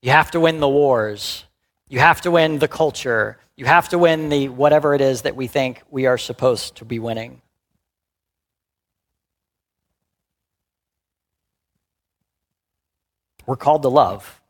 You 0.02 0.10
have 0.10 0.30
to 0.32 0.40
win 0.40 0.60
the 0.60 0.68
wars. 0.68 1.44
You 1.88 1.98
have 1.98 2.20
to 2.22 2.30
win 2.30 2.58
the 2.58 2.68
culture. 2.68 3.38
You 3.56 3.66
have 3.66 3.88
to 3.90 3.98
win 3.98 4.28
the 4.28 4.48
whatever 4.48 4.94
it 4.94 5.00
is 5.00 5.22
that 5.22 5.36
we 5.36 5.46
think 5.46 5.82
we 5.90 6.06
are 6.06 6.18
supposed 6.18 6.76
to 6.76 6.84
be 6.84 6.98
winning. 6.98 7.40
We're 13.46 13.56
called 13.56 13.82
to 13.82 13.88
love. 13.88 14.40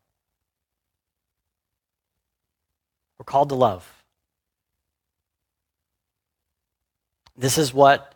We're 3.19 3.25
called 3.25 3.51
to 3.51 3.55
love. 3.55 3.91
This 7.37 7.59
is 7.59 7.75
what 7.75 8.15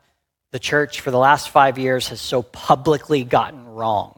the 0.50 0.58
church 0.58 1.00
for 1.00 1.10
the 1.10 1.18
last 1.18 1.50
five 1.50 1.78
years 1.78 2.08
has 2.08 2.20
so 2.20 2.42
publicly 2.42 3.24
gotten 3.24 3.66
wrong. 3.66 4.14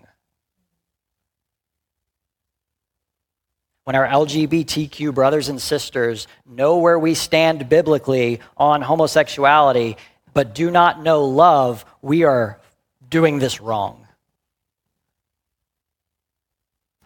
When 3.85 3.97
our 3.97 4.07
LGBTQ 4.07 5.15
brothers 5.15 5.49
and 5.49 5.61
sisters 5.61 6.29
know 6.47 6.79
where 6.79 6.99
we 6.99 7.15
stand 7.15 7.69
biblically 7.69 8.41
on 8.57 8.83
homosexuality, 8.83 9.97
but 10.33 10.55
do 10.55 10.71
not 10.71 11.03
know 11.03 11.25
love, 11.25 11.85
we 12.03 12.25
are 12.25 12.61
doing 13.09 13.39
this 13.39 13.61
wrong 13.61 14.00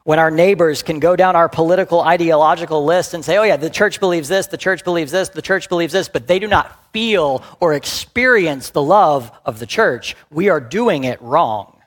when 0.05 0.19
our 0.19 0.31
neighbors 0.31 0.83
can 0.83 0.99
go 0.99 1.17
down 1.17 1.35
our 1.35 1.49
political 1.49 2.03
ideological 2.03 2.85
list 2.85 3.15
and 3.15 3.25
say, 3.25 3.39
oh, 3.39 3.43
yeah, 3.43 3.57
the 3.57 3.71
church 3.71 4.01
believes 4.01 4.29
this, 4.29 4.47
the 4.47 4.59
church 4.59 4.85
believes 4.85 5.11
this, 5.11 5.31
the 5.31 5.43
church 5.43 5.71
believes 5.71 5.95
this, 5.95 6.11
but 6.11 6.27
they 6.27 6.39
do 6.39 6.47
not 6.47 6.93
feel 6.93 7.43
or 7.59 7.73
experience 7.73 8.71
the 8.71 8.83
love 8.83 9.33
of 9.47 9.59
the 9.59 9.67
church, 9.67 10.15
we 10.31 10.51
are 10.51 10.61
doing 10.61 11.05
it 11.05 11.21
wrong. 11.23 11.81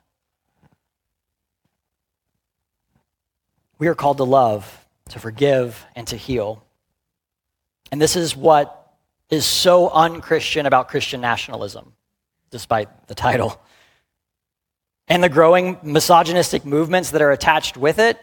We 3.78 3.88
are 3.88 3.96
called 3.96 4.18
to 4.18 4.24
love, 4.24 4.86
to 5.10 5.20
forgive, 5.20 5.86
and 5.96 6.08
to 6.08 6.18
heal. 6.18 6.64
And 7.92 8.02
this 8.02 8.16
is 8.16 8.36
what 8.36 8.92
is 9.30 9.46
so 9.46 9.90
unchristian 9.92 10.66
about 10.66 10.88
Christian 10.88 11.22
nationalism, 11.22 11.94
despite 12.50 13.08
the 13.08 13.14
title 13.14 13.62
and 15.08 15.24
the 15.24 15.30
growing 15.30 15.78
misogynistic 15.84 16.66
movements 16.66 17.12
that 17.12 17.22
are 17.22 17.32
attached 17.32 17.78
with 17.78 18.00
it, 18.00 18.20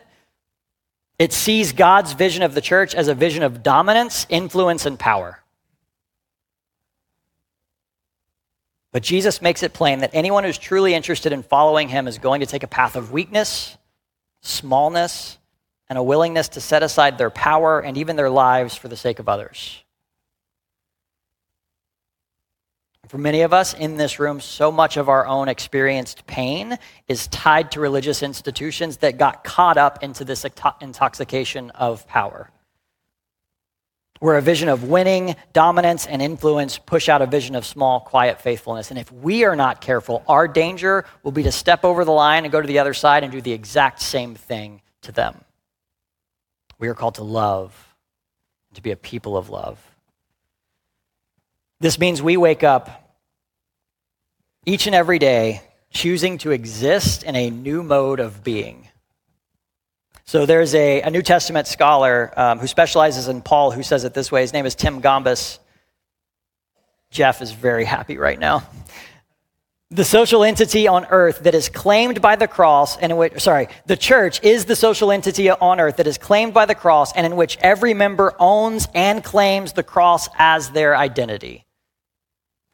it 1.19 1.33
sees 1.33 1.73
God's 1.73 2.13
vision 2.13 2.43
of 2.43 2.55
the 2.55 2.61
church 2.61 2.95
as 2.95 3.09
a 3.09 3.15
vision 3.15 3.43
of 3.43 3.63
dominance, 3.63 4.27
influence, 4.29 4.85
and 4.85 4.99
power. 4.99 5.41
But 8.91 9.03
Jesus 9.03 9.41
makes 9.43 9.63
it 9.63 9.73
plain 9.73 10.01
that 10.01 10.11
anyone 10.13 10.45
who's 10.45 10.59
truly 10.59 10.95
interested 10.95 11.33
in 11.33 11.43
following 11.43 11.89
him 11.89 12.07
is 12.07 12.19
going 12.19 12.41
to 12.41 12.47
take 12.47 12.63
a 12.63 12.69
path 12.69 12.97
of 12.97 13.11
weakness, 13.11 13.77
smallness, 14.41 15.39
and 15.89 15.99
a 15.99 16.03
willingness 16.03 16.49
to 16.51 16.61
set 16.61 16.83
aside 16.83 17.19
their 17.19 17.31
power 17.31 17.81
and 17.81 17.97
even 17.97 18.17
their 18.17 18.31
lives 18.31 18.75
for 18.75 18.89
the 18.89 18.97
sake 18.97 19.19
of 19.19 19.29
others. 19.29 19.84
For 23.09 23.19
many 23.19 23.43
of 23.43 23.53
us 23.53 23.75
in 23.75 23.97
this 23.97 24.19
room, 24.19 24.41
so 24.41 24.73
much 24.73 24.97
of 24.97 25.09
our 25.09 25.27
own 25.27 25.49
experienced 25.49 26.27
pain 26.27 26.79
is 27.07 27.27
tied 27.29 27.73
to 27.73 27.81
religious 27.81 28.23
institutions 28.23 28.99
that 28.99 29.19
got 29.19 29.45
caught 29.45 29.77
up 29.77 30.03
into 30.03 30.25
this 30.25 30.47
intoxication 30.81 31.71
of 31.71 32.07
power. 32.09 32.51
Where 34.21 34.39
a 34.39 34.43
vision 34.43 34.71
of 34.71 34.85
winning, 34.85 35.37
dominance, 35.53 36.07
and 36.07 36.23
influence 36.23 36.79
push 36.79 37.11
out 37.11 37.21
a 37.21 37.27
vision 37.27 37.55
of 37.55 37.67
small, 37.67 38.01
quiet 38.01 38.41
faithfulness. 38.41 38.91
And 38.91 38.99
if 38.99 39.13
we 39.13 39.45
are 39.45 39.57
not 39.57 39.83
careful, 39.83 40.25
our 40.27 40.49
danger 40.49 41.05
will 41.23 41.33
be 41.33 41.43
to 41.43 41.53
step 41.53 41.85
over 41.85 42.05
the 42.07 42.13
line 42.13 42.45
and 42.45 42.53
go 42.53 42.61
to 42.61 42.67
the 42.67 42.79
other 42.79 42.95
side 42.95 43.23
and 43.23 43.31
do 43.31 43.43
the 43.43 43.53
exact 43.53 44.01
same 44.01 44.35
thing 44.35 44.81
to 45.03 45.13
them. 45.13 45.45
We 46.79 46.89
are 46.89 46.95
called 46.95 47.17
to 47.17 47.25
love, 47.25 47.95
to 48.75 48.83
be 48.83 48.93
a 48.93 48.97
people 48.97 49.37
of 49.37 49.51
love. 49.51 49.79
This 51.81 51.99
means 51.99 52.23
we 52.23 52.37
wake 52.37 52.63
up 52.63 52.91
each 54.65 54.87
and 54.87 54.95
every 54.95 55.19
day 55.19 55.63
choosing 55.91 56.39
to 56.39 56.51
exist 56.51 57.23
in 57.23 57.37
a 57.37 57.51
new 57.51 57.83
mode 57.83 58.21
of 58.21 58.43
being. 58.43 58.89
So 60.25 60.47
there's 60.47 60.75
a, 60.75 61.03
a 61.03 61.11
New 61.11 61.23
Testament 61.23 61.67
scholar 61.67 62.33
um, 62.37 62.59
who 62.59 62.67
specializes 62.67 63.29
in 63.29 63.43
Paul 63.43 63.71
who 63.71 63.83
says 63.83 64.05
it 64.05 64.15
this 64.15 64.33
way. 64.33 64.41
His 64.41 64.53
name 64.53 64.67
is 64.67 64.75
Tim 64.75 65.03
Gombis. 65.03 65.59
Jeff 67.11 67.43
is 67.43 67.53
very 67.53 67.85
happy 67.85 68.17
right 68.17 68.39
now 68.39 68.67
the 69.95 70.05
social 70.05 70.43
entity 70.43 70.89
on 70.89 71.07
earth 71.11 71.45
that 71.45 71.55
is 71.55 71.69
claimed 71.69 72.21
by 72.21 72.35
the 72.35 72.49
cross 72.49 72.97
and 72.97 73.13
in 73.13 73.19
which 73.19 73.41
sorry 73.41 73.69
the 73.87 73.97
church 73.97 74.43
is 74.43 74.65
the 74.65 74.75
social 74.75 75.13
entity 75.13 75.49
on 75.49 75.79
earth 75.79 75.99
that 75.99 76.09
is 76.09 76.19
claimed 76.19 76.53
by 76.53 76.67
the 76.67 76.75
cross 76.75 77.13
and 77.13 77.25
in 77.25 77.37
which 77.37 77.57
every 77.59 77.95
member 77.95 78.35
owns 78.41 78.89
and 78.93 79.23
claims 79.23 79.73
the 79.73 79.85
cross 79.85 80.29
as 80.37 80.71
their 80.71 80.97
identity. 80.97 81.65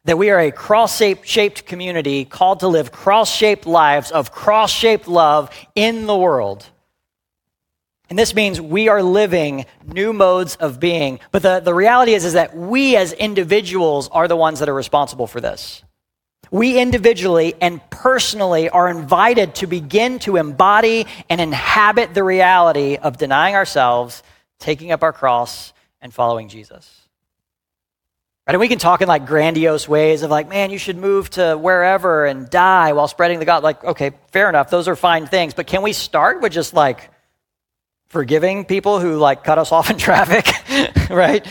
That 0.05 0.17
we 0.17 0.31
are 0.31 0.39
a 0.39 0.51
cross-shaped 0.51 1.67
community 1.67 2.25
called 2.25 2.61
to 2.61 2.67
live 2.67 2.91
cross-shaped 2.91 3.67
lives 3.67 4.09
of 4.09 4.31
cross-shaped 4.31 5.07
love 5.07 5.55
in 5.75 6.07
the 6.07 6.17
world. 6.17 6.65
And 8.09 8.17
this 8.17 8.33
means 8.33 8.59
we 8.59 8.87
are 8.87 9.03
living 9.03 9.65
new 9.85 10.11
modes 10.11 10.55
of 10.55 10.79
being. 10.79 11.19
But 11.31 11.43
the, 11.43 11.59
the 11.59 11.73
reality 11.73 12.15
is, 12.15 12.25
is 12.25 12.33
that 12.33 12.57
we 12.57 12.95
as 12.95 13.13
individuals 13.13 14.09
are 14.09 14.27
the 14.27 14.35
ones 14.35 14.59
that 14.59 14.69
are 14.69 14.73
responsible 14.73 15.27
for 15.27 15.39
this 15.39 15.83
we 16.51 16.77
individually 16.77 17.55
and 17.61 17.81
personally 17.89 18.69
are 18.69 18.89
invited 18.89 19.55
to 19.55 19.67
begin 19.67 20.19
to 20.19 20.35
embody 20.35 21.07
and 21.29 21.39
inhabit 21.39 22.13
the 22.13 22.23
reality 22.23 22.97
of 22.97 23.17
denying 23.17 23.55
ourselves, 23.55 24.21
taking 24.59 24.91
up 24.91 25.01
our 25.01 25.13
cross, 25.13 25.71
and 26.01 26.13
following 26.13 26.49
Jesus. 26.49 27.07
Right? 28.45 28.55
And 28.55 28.59
we 28.59 28.67
can 28.67 28.79
talk 28.79 29.01
in 29.01 29.07
like 29.07 29.25
grandiose 29.25 29.87
ways 29.87 30.23
of 30.23 30.29
like, 30.29 30.49
man, 30.49 30.71
you 30.71 30.77
should 30.77 30.97
move 30.97 31.29
to 31.31 31.55
wherever 31.55 32.25
and 32.25 32.49
die 32.49 32.91
while 32.91 33.07
spreading 33.07 33.39
the 33.39 33.45
God. 33.45 33.63
Like, 33.63 33.83
okay, 33.83 34.11
fair 34.31 34.49
enough. 34.49 34.69
Those 34.69 34.89
are 34.89 34.95
fine 34.97 35.27
things. 35.27 35.53
But 35.53 35.67
can 35.67 35.81
we 35.81 35.93
start 35.93 36.41
with 36.41 36.51
just 36.51 36.73
like 36.73 37.11
forgiving 38.07 38.65
people 38.65 38.99
who 38.99 39.15
like 39.15 39.45
cut 39.45 39.57
us 39.57 39.71
off 39.71 39.89
in 39.89 39.97
traffic, 39.99 40.49
right? 41.09 41.47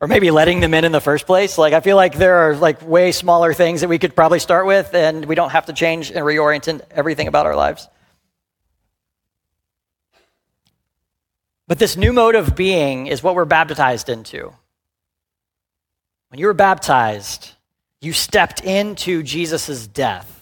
Or 0.00 0.08
maybe 0.08 0.30
letting 0.30 0.60
them 0.60 0.74
in 0.74 0.84
in 0.84 0.92
the 0.92 1.00
first 1.00 1.26
place. 1.26 1.58
Like, 1.58 1.72
I 1.72 1.80
feel 1.80 1.96
like 1.96 2.16
there 2.16 2.36
are 2.36 2.56
like 2.56 2.86
way 2.86 3.12
smaller 3.12 3.54
things 3.54 3.80
that 3.80 3.88
we 3.88 3.98
could 3.98 4.14
probably 4.14 4.38
start 4.38 4.66
with, 4.66 4.94
and 4.94 5.24
we 5.24 5.34
don't 5.34 5.50
have 5.50 5.66
to 5.66 5.72
change 5.72 6.10
and 6.10 6.20
reorient 6.20 6.80
everything 6.90 7.28
about 7.28 7.46
our 7.46 7.56
lives. 7.56 7.88
But 11.68 11.78
this 11.78 11.96
new 11.96 12.12
mode 12.12 12.36
of 12.36 12.54
being 12.54 13.08
is 13.08 13.22
what 13.22 13.34
we're 13.34 13.44
baptized 13.44 14.08
into. 14.08 14.52
When 16.28 16.38
you 16.38 16.46
were 16.46 16.54
baptized, 16.54 17.52
you 18.00 18.12
stepped 18.12 18.62
into 18.62 19.22
Jesus' 19.22 19.86
death, 19.86 20.32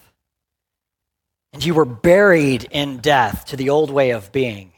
and 1.52 1.64
you 1.64 1.72
were 1.74 1.85
buried 1.85 2.66
in 2.70 2.98
death 2.98 3.46
to 3.46 3.57
the 3.57 3.70
old 3.70 3.90
way 3.90 4.11
of 4.11 4.33
being 4.33 4.73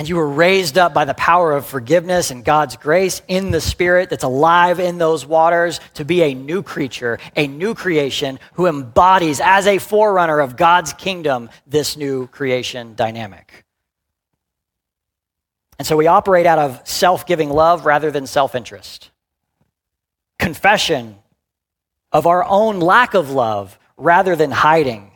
and 0.00 0.08
you 0.08 0.16
were 0.16 0.30
raised 0.30 0.78
up 0.78 0.94
by 0.94 1.04
the 1.04 1.12
power 1.12 1.52
of 1.52 1.66
forgiveness 1.66 2.30
and 2.30 2.42
God's 2.42 2.74
grace 2.78 3.20
in 3.28 3.50
the 3.50 3.60
Spirit 3.60 4.08
that's 4.08 4.24
alive 4.24 4.80
in 4.80 4.96
those 4.96 5.26
waters 5.26 5.78
to 5.92 6.06
be 6.06 6.22
a 6.22 6.32
new 6.32 6.62
creature, 6.62 7.18
a 7.36 7.46
new 7.46 7.74
creation 7.74 8.38
who 8.54 8.66
embodies 8.66 9.42
as 9.44 9.66
a 9.66 9.76
forerunner 9.76 10.40
of 10.40 10.56
God's 10.56 10.94
kingdom 10.94 11.50
this 11.66 11.98
new 11.98 12.28
creation 12.28 12.94
dynamic. 12.94 13.66
And 15.78 15.86
so 15.86 15.98
we 15.98 16.06
operate 16.06 16.46
out 16.46 16.58
of 16.58 16.80
self 16.88 17.26
giving 17.26 17.50
love 17.50 17.84
rather 17.84 18.10
than 18.10 18.26
self 18.26 18.54
interest. 18.54 19.10
Confession 20.38 21.18
of 22.10 22.26
our 22.26 22.42
own 22.42 22.80
lack 22.80 23.12
of 23.12 23.32
love 23.32 23.78
rather 23.98 24.34
than 24.34 24.50
hiding 24.50 25.09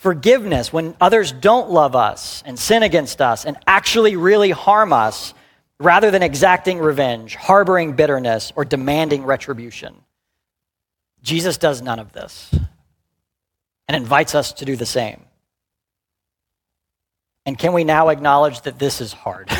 forgiveness 0.00 0.72
when 0.72 0.96
others 0.98 1.30
don't 1.30 1.70
love 1.70 1.94
us 1.94 2.42
and 2.46 2.58
sin 2.58 2.82
against 2.82 3.20
us 3.20 3.44
and 3.44 3.58
actually 3.66 4.16
really 4.16 4.50
harm 4.50 4.94
us 4.94 5.34
rather 5.78 6.10
than 6.10 6.22
exacting 6.22 6.78
revenge, 6.78 7.34
harboring 7.34 7.92
bitterness, 7.92 8.50
or 8.56 8.64
demanding 8.64 9.24
retribution. 9.24 9.94
Jesus 11.22 11.58
does 11.58 11.82
none 11.82 11.98
of 11.98 12.12
this 12.12 12.50
and 13.88 13.94
invites 13.94 14.34
us 14.34 14.54
to 14.54 14.64
do 14.64 14.74
the 14.74 14.86
same. 14.86 15.22
And 17.44 17.58
can 17.58 17.74
we 17.74 17.84
now 17.84 18.08
acknowledge 18.08 18.62
that 18.62 18.78
this 18.78 19.02
is 19.02 19.12
hard? 19.12 19.50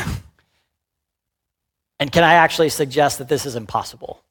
and 1.99 2.11
can 2.11 2.23
I 2.23 2.33
actually 2.33 2.69
suggest 2.69 3.19
that 3.19 3.29
this 3.29 3.45
is 3.45 3.55
impossible? 3.55 4.23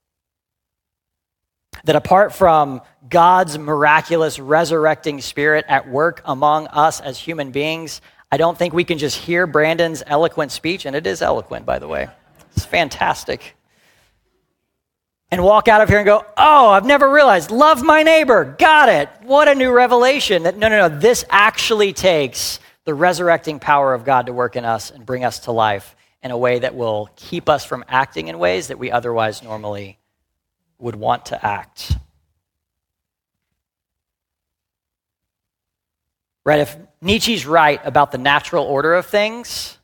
That 1.84 1.96
apart 1.96 2.34
from 2.34 2.80
God's 3.08 3.58
miraculous 3.58 4.38
resurrecting 4.38 5.20
spirit 5.20 5.64
at 5.68 5.88
work 5.88 6.22
among 6.24 6.66
us 6.68 7.00
as 7.00 7.18
human 7.18 7.50
beings, 7.50 8.00
I 8.32 8.36
don't 8.36 8.56
think 8.56 8.74
we 8.74 8.84
can 8.84 8.98
just 8.98 9.16
hear 9.16 9.46
Brandon's 9.46 10.02
eloquent 10.06 10.52
speech, 10.52 10.86
and 10.86 10.94
it 10.94 11.06
is 11.06 11.22
eloquent, 11.22 11.66
by 11.66 11.78
the 11.78 11.88
way. 11.88 12.08
It's 12.54 12.64
fantastic. 12.64 13.56
And 15.32 15.44
walk 15.44 15.68
out 15.68 15.80
of 15.80 15.88
here 15.88 15.98
and 15.98 16.06
go, 16.06 16.24
oh, 16.36 16.70
I've 16.70 16.84
never 16.84 17.08
realized. 17.08 17.50
Love 17.50 17.82
my 17.82 18.02
neighbor. 18.02 18.56
Got 18.58 18.88
it. 18.88 19.08
What 19.22 19.46
a 19.46 19.54
new 19.54 19.70
revelation. 19.72 20.42
That 20.42 20.56
no, 20.56 20.68
no, 20.68 20.88
no. 20.88 20.98
This 20.98 21.24
actually 21.30 21.92
takes 21.92 22.58
the 22.84 22.94
resurrecting 22.94 23.60
power 23.60 23.94
of 23.94 24.04
God 24.04 24.26
to 24.26 24.32
work 24.32 24.56
in 24.56 24.64
us 24.64 24.90
and 24.90 25.06
bring 25.06 25.24
us 25.24 25.40
to 25.40 25.52
life 25.52 25.94
in 26.22 26.32
a 26.32 26.38
way 26.38 26.58
that 26.58 26.74
will 26.74 27.08
keep 27.14 27.48
us 27.48 27.64
from 27.64 27.84
acting 27.86 28.26
in 28.26 28.40
ways 28.40 28.68
that 28.68 28.78
we 28.78 28.90
otherwise 28.90 29.42
normally 29.42 29.99
would 30.80 30.96
want 30.96 31.26
to 31.26 31.46
act. 31.46 31.92
Right? 36.44 36.60
If 36.60 36.76
Nietzsche's 37.00 37.46
right 37.46 37.80
about 37.84 38.12
the 38.12 38.18
natural 38.18 38.64
order 38.64 38.94
of 38.94 39.06
things, 39.06 39.78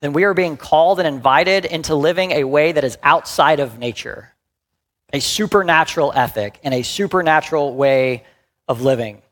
then 0.00 0.12
we 0.12 0.24
are 0.24 0.34
being 0.34 0.56
called 0.56 0.98
and 0.98 1.08
invited 1.08 1.64
into 1.64 1.94
living 1.94 2.32
a 2.32 2.44
way 2.44 2.72
that 2.72 2.84
is 2.84 2.98
outside 3.02 3.58
of 3.58 3.78
nature, 3.78 4.32
a 5.12 5.20
supernatural 5.20 6.12
ethic 6.14 6.60
and 6.62 6.72
a 6.72 6.82
supernatural 6.82 7.74
way 7.74 8.24
of 8.68 8.82
living, 8.82 9.22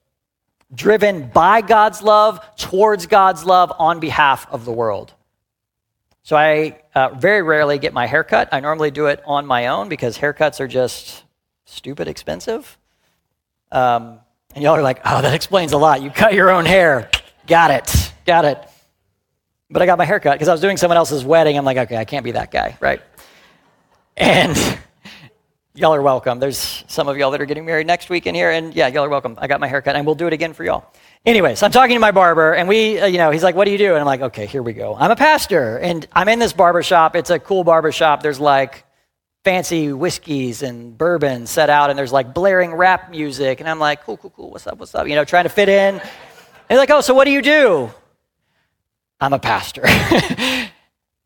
driven 0.74 1.28
by 1.28 1.60
God's 1.60 2.02
love, 2.02 2.40
towards 2.56 3.06
God's 3.06 3.44
love, 3.44 3.72
on 3.78 4.00
behalf 4.00 4.46
of 4.50 4.64
the 4.64 4.72
world. 4.72 5.12
So 6.26 6.34
I 6.34 6.80
uh, 6.92 7.10
very 7.10 7.40
rarely 7.40 7.78
get 7.78 7.94
my 7.94 8.06
hair 8.06 8.24
cut. 8.24 8.48
I 8.50 8.58
normally 8.58 8.90
do 8.90 9.06
it 9.06 9.22
on 9.26 9.46
my 9.46 9.68
own 9.68 9.88
because 9.88 10.18
haircuts 10.18 10.58
are 10.58 10.66
just 10.66 11.22
stupid 11.66 12.08
expensive. 12.08 12.76
Um, 13.70 14.18
and 14.52 14.64
y'all 14.64 14.74
are 14.74 14.82
like, 14.82 15.00
oh, 15.04 15.22
that 15.22 15.34
explains 15.34 15.70
a 15.70 15.78
lot. 15.78 16.02
You 16.02 16.10
cut 16.10 16.34
your 16.34 16.50
own 16.50 16.64
hair. 16.64 17.08
Got 17.46 17.70
it. 17.70 18.12
Got 18.26 18.44
it. 18.44 18.58
But 19.70 19.82
I 19.82 19.86
got 19.86 19.98
my 19.98 20.04
hair 20.04 20.18
cut 20.18 20.32
because 20.32 20.48
I 20.48 20.52
was 20.52 20.60
doing 20.60 20.76
someone 20.76 20.96
else's 20.96 21.24
wedding. 21.24 21.56
I'm 21.56 21.64
like, 21.64 21.76
okay, 21.76 21.96
I 21.96 22.04
can't 22.04 22.24
be 22.24 22.32
that 22.32 22.50
guy, 22.50 22.76
right? 22.80 23.00
And 24.16 24.56
y'all 25.76 25.94
are 25.94 26.02
welcome. 26.02 26.40
There's 26.40 26.82
some 26.88 27.06
of 27.06 27.16
y'all 27.16 27.30
that 27.30 27.40
are 27.40 27.46
getting 27.46 27.64
married 27.64 27.86
next 27.86 28.10
week 28.10 28.26
in 28.26 28.34
here, 28.34 28.50
and 28.50 28.74
yeah, 28.74 28.88
y'all 28.88 29.04
are 29.04 29.08
welcome. 29.08 29.38
I 29.38 29.46
got 29.46 29.60
my 29.60 29.68
hair 29.68 29.80
cut, 29.80 29.94
and 29.94 30.04
we'll 30.04 30.16
do 30.16 30.26
it 30.26 30.32
again 30.32 30.54
for 30.54 30.64
y'all. 30.64 30.92
Anyways, 31.26 31.60
I'm 31.64 31.72
talking 31.72 31.96
to 31.96 32.00
my 32.00 32.12
barber, 32.12 32.52
and 32.54 32.68
we, 32.68 33.00
uh, 33.00 33.06
you 33.06 33.18
know, 33.18 33.32
he's 33.32 33.42
like, 33.42 33.56
"What 33.56 33.64
do 33.64 33.72
you 33.72 33.78
do?" 33.78 33.90
And 33.90 33.98
I'm 33.98 34.06
like, 34.06 34.20
"Okay, 34.20 34.46
here 34.46 34.62
we 34.62 34.72
go. 34.72 34.94
I'm 34.94 35.10
a 35.10 35.16
pastor, 35.16 35.76
and 35.76 36.06
I'm 36.12 36.28
in 36.28 36.38
this 36.38 36.52
barber 36.52 36.84
shop. 36.84 37.16
It's 37.16 37.30
a 37.30 37.40
cool 37.40 37.64
barber 37.64 37.90
shop. 37.90 38.22
There's 38.22 38.38
like 38.38 38.84
fancy 39.42 39.92
whiskeys 39.92 40.62
and 40.62 40.96
bourbon 40.96 41.48
set 41.48 41.68
out, 41.68 41.90
and 41.90 41.98
there's 41.98 42.12
like 42.12 42.32
blaring 42.32 42.72
rap 42.72 43.10
music, 43.10 43.58
and 43.58 43.68
I'm 43.68 43.80
like, 43.80 44.04
"Cool, 44.04 44.18
cool, 44.18 44.30
cool. 44.30 44.50
What's 44.52 44.68
up? 44.68 44.78
What's 44.78 44.94
up?" 44.94 45.08
You 45.08 45.16
know, 45.16 45.24
trying 45.24 45.44
to 45.44 45.50
fit 45.50 45.68
in. 45.68 45.96
And 45.96 46.02
he's 46.68 46.78
like, 46.78 46.90
"Oh, 46.90 47.00
so 47.00 47.12
what 47.12 47.24
do 47.24 47.32
you 47.32 47.42
do?" 47.42 47.90
I'm 49.20 49.32
a 49.32 49.40
pastor. 49.40 49.82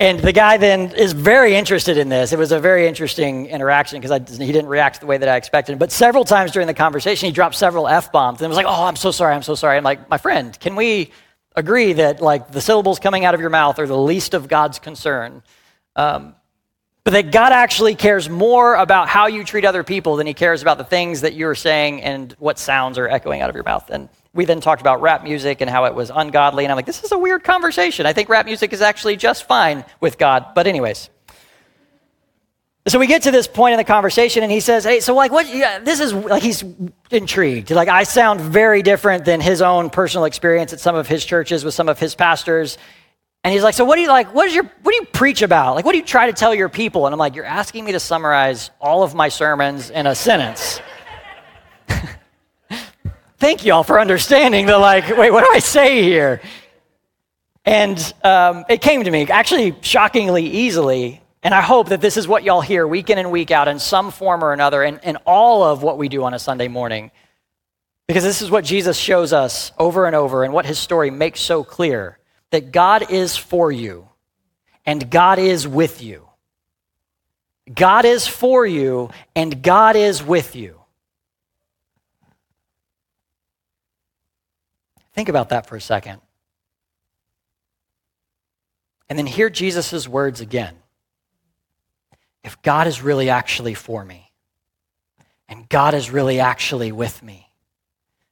And 0.01 0.19
the 0.19 0.33
guy 0.33 0.57
then 0.57 0.93
is 0.93 1.13
very 1.13 1.55
interested 1.55 1.99
in 1.99 2.09
this. 2.09 2.33
It 2.33 2.39
was 2.39 2.53
a 2.53 2.59
very 2.59 2.89
interesting 2.89 3.47
interaction 3.47 4.01
because 4.01 4.39
he 4.39 4.51
didn't 4.51 4.69
react 4.69 5.01
the 5.01 5.07
way 5.07 5.19
that 5.19 5.29
I 5.29 5.37
expected. 5.37 5.79
But 5.79 5.93
several 5.93 6.25
times 6.25 6.53
during 6.53 6.67
the 6.67 6.75
conversation, 6.75 7.27
he 7.27 7.33
dropped 7.33 7.55
several 7.55 7.87
F 7.87 8.11
bombs 8.11 8.41
and 8.41 8.49
was 8.49 8.57
like, 8.57 8.67
Oh, 8.67 8.85
I'm 8.85 8.97
so 8.97 9.11
sorry. 9.11 9.35
I'm 9.35 9.43
so 9.43 9.55
sorry. 9.55 9.77
I'm 9.77 9.85
like, 9.85 10.09
My 10.09 10.17
friend, 10.17 10.59
can 10.59 10.75
we 10.75 11.13
agree 11.55 11.93
that 11.95 12.21
like 12.21 12.51
the 12.51 12.61
syllables 12.61 12.99
coming 12.99 13.25
out 13.25 13.35
of 13.35 13.41
your 13.41 13.51
mouth 13.51 13.79
are 13.79 13.87
the 13.87 13.99
least 13.99 14.35
of 14.35 14.49
God's 14.49 14.79
concern. 14.79 15.43
Um, 15.97 16.35
but 17.05 17.13
that 17.13 17.33
God 17.33 17.53
actually 17.53 17.95
cares 17.95 18.29
more 18.29 18.75
about 18.75 19.09
how 19.09 19.27
you 19.27 19.43
treat 19.43 19.65
other 19.65 19.83
people 19.83 20.17
than 20.17 20.27
he 20.27 20.35
cares 20.35 20.63
about 20.63 20.79
the 20.79 20.85
things 20.85 21.23
that 21.23 21.35
you're 21.35 21.55
saying 21.55 22.03
and 22.03 22.35
what 22.39 22.59
sounds 22.59 22.99
are 22.99 23.09
echoing 23.09 23.41
out 23.41 23.49
of 23.49 23.55
your 23.57 23.65
mouth. 23.65 23.89
And 23.91 24.09
we 24.33 24.45
then 24.45 24.61
talked 24.61 24.81
about 24.81 25.01
rap 25.01 25.25
music 25.25 25.61
and 25.61 25.69
how 25.69 25.87
it 25.87 25.95
was 25.95 26.11
ungodly. 26.15 26.65
And 26.65 26.73
I'm 26.73 26.77
like, 26.77 26.87
this 26.87 27.03
is 27.03 27.13
a 27.13 27.19
weird 27.19 27.43
conversation. 27.43 28.07
I 28.07 28.13
think 28.13 28.29
rap 28.29 28.47
music 28.47 28.73
is 28.73 28.81
actually 28.81 29.17
just 29.17 29.45
fine 29.45 29.85
with 30.01 30.19
God. 30.19 30.47
But, 30.55 30.67
anyways. 30.67 31.11
So 32.87 32.99
we 32.99 33.07
get 33.07 33.23
to 33.23 33.31
this 33.31 33.47
point 33.47 33.75
in 33.75 33.79
the 33.79 33.85
conversation, 33.85 34.43
and 34.43 34.51
he 34.51 34.61
says, 34.61 34.85
"Hey, 34.85 35.01
so 35.01 35.15
like, 35.15 35.31
what? 35.31 35.47
Yeah, 35.55 35.81
this 35.81 36.01
is 36.01 36.15
like 36.15 36.43
he's 36.43 36.65
intrigued. 37.11 37.71
Like, 37.71 37.89
I 37.89 38.05
sound 38.05 38.41
very 38.41 38.83
different 38.83 39.27
than 39.27 39.43
his 39.43 39.61
own 39.61 39.91
personal 39.91 40.25
experience 40.25 40.73
at 40.73 40.81
some 40.81 40.97
of 40.97 41.07
his 41.07 41.23
churches 41.25 41.63
with 41.63 41.75
some 41.75 41.91
of 41.91 41.99
his 41.99 42.15
pastors." 42.15 42.79
And 43.45 43.53
he's 43.53 43.63
like, 43.63 43.75
"So 43.75 43.85
what 43.85 43.97
do 43.97 44.01
you 44.01 44.09
like? 44.09 44.35
What 44.35 44.49
is 44.49 44.55
your? 44.55 44.65
What 44.65 44.93
do 44.93 44.97
you 44.97 45.05
preach 45.13 45.43
about? 45.43 45.75
Like, 45.75 45.85
what 45.85 45.93
do 45.93 45.99
you 45.99 46.05
try 46.05 46.27
to 46.27 46.33
tell 46.33 46.55
your 46.55 46.71
people?" 46.71 47.05
And 47.07 47.13
I'm 47.13 47.19
like, 47.19 47.35
"You're 47.37 47.45
asking 47.45 47.85
me 47.85 47.93
to 47.93 48.01
summarize 48.01 48.71
all 48.81 49.03
of 49.03 49.15
my 49.15 49.29
sermons 49.29 49.91
in 49.91 50.07
a 50.07 50.15
sentence." 50.15 50.81
Thank 53.41 53.65
y'all 53.65 53.83
for 53.83 53.99
understanding 53.99 54.67
the 54.67 54.79
like. 54.79 55.09
Wait, 55.17 55.31
what 55.31 55.45
do 55.45 55.51
I 55.53 55.59
say 55.59 56.03
here? 56.03 56.41
And 57.65 58.15
um, 58.23 58.65
it 58.69 58.81
came 58.81 59.03
to 59.05 59.11
me 59.11 59.27
actually 59.29 59.75
shockingly 59.81 60.47
easily 60.47 61.21
and 61.43 61.55
I 61.55 61.63
hope 61.63 61.89
that 61.89 62.03
this 62.03 62.17
is 62.19 62.29
what 62.29 62.43
y'all 62.43 62.61
hear 62.61 62.87
week 62.87 63.09
in 63.09 63.17
and 63.17 63.31
week 63.31 63.51
out 63.51 63.67
in 63.67 63.79
some 63.79 64.11
form 64.11 64.45
or 64.45 64.53
another 64.53 64.83
in, 64.83 64.99
in 64.99 65.17
all 65.25 65.63
of 65.63 65.83
what 65.83 65.97
we 65.97 66.09
do 66.09 66.23
on 66.25 66.35
a 66.35 66.39
Sunday 66.39 66.69
morning. 66.69 67.11
Because 68.07 68.25
this 68.25 68.43
is 68.43 68.51
what 68.51 68.65
Jesus 68.65 68.99
shows 68.99 69.33
us 69.33 69.73
over 69.79 70.07
and 70.07 70.15
over 70.15 70.45
and 70.45 70.53
what 70.53 70.67
his 70.67 70.79
story 70.79 71.11
makes 71.11 71.41
so 71.41 71.65
clear 71.65 72.19
that 72.51 72.73
God 72.73 73.11
is 73.11 73.37
for 73.37 73.73
you 73.73 74.09
and 74.85 75.11
God 75.11 75.39
is 75.39 75.67
with 75.67 76.03
you. 76.03 76.29
God 77.73 78.05
is 78.05 78.27
for 78.27 78.67
you 78.67 79.11
and 79.35 79.63
God 79.63 79.97
is 79.97 80.23
with 80.23 80.57
you. 80.57 80.80
Think 85.15 85.29
about 85.29 85.51
that 85.51 85.67
for 85.67 85.77
a 85.77 85.81
second. 85.81 86.21
And 89.09 89.19
then 89.19 89.27
hear 89.27 89.51
Jesus' 89.51 90.07
words 90.07 90.41
again 90.41 90.77
if 92.43 92.61
God 92.63 92.87
is 92.87 93.03
really 93.03 93.29
actually 93.29 93.75
for 93.75 94.05
me 94.05 94.31
and 95.49 95.69
God 95.69 95.95
is 95.95 96.11
really 96.11 96.41
actually 96.41 96.93
with 96.93 97.23
me, 97.23 97.51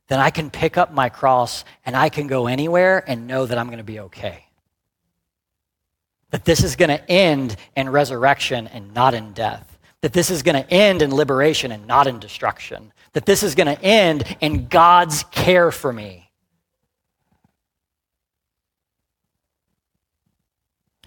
then 0.07 0.21
I 0.21 0.31
can 0.31 0.51
pick 0.51 0.79
up 0.79 0.93
my 0.93 1.09
cross 1.09 1.65
and 1.85 1.95
I 1.95 2.09
can 2.09 2.27
go 2.27 2.47
anywhere 2.47 3.05
and 3.07 3.27
know 3.27 3.45
that 3.45 3.59
I'm 3.59 3.67
going 3.67 3.79
to 3.79 3.85
be 3.85 4.01
okay. 4.01 4.47
That 6.31 6.45
this 6.45 6.63
is 6.63 6.77
going 6.77 6.91
to 6.91 7.11
end 7.11 7.57
in 7.77 7.89
resurrection 7.89 8.67
and 8.69 8.95
not 8.95 9.15
in 9.15 9.33
death. 9.33 9.79
That 10.01 10.13
this 10.13 10.31
is 10.31 10.43
going 10.43 10.63
to 10.63 10.71
end 10.71 11.03
in 11.03 11.15
liberation 11.15 11.73
and 11.73 11.87
not 11.87 12.07
in 12.07 12.21
destruction. 12.21 12.93
That 13.13 13.27
this 13.27 13.43
is 13.43 13.55
going 13.55 13.75
to 13.75 13.83
end 13.83 14.25
in 14.41 14.69
God's 14.69 15.25
care 15.25 15.71
for 15.71 15.93
me. 15.93 16.28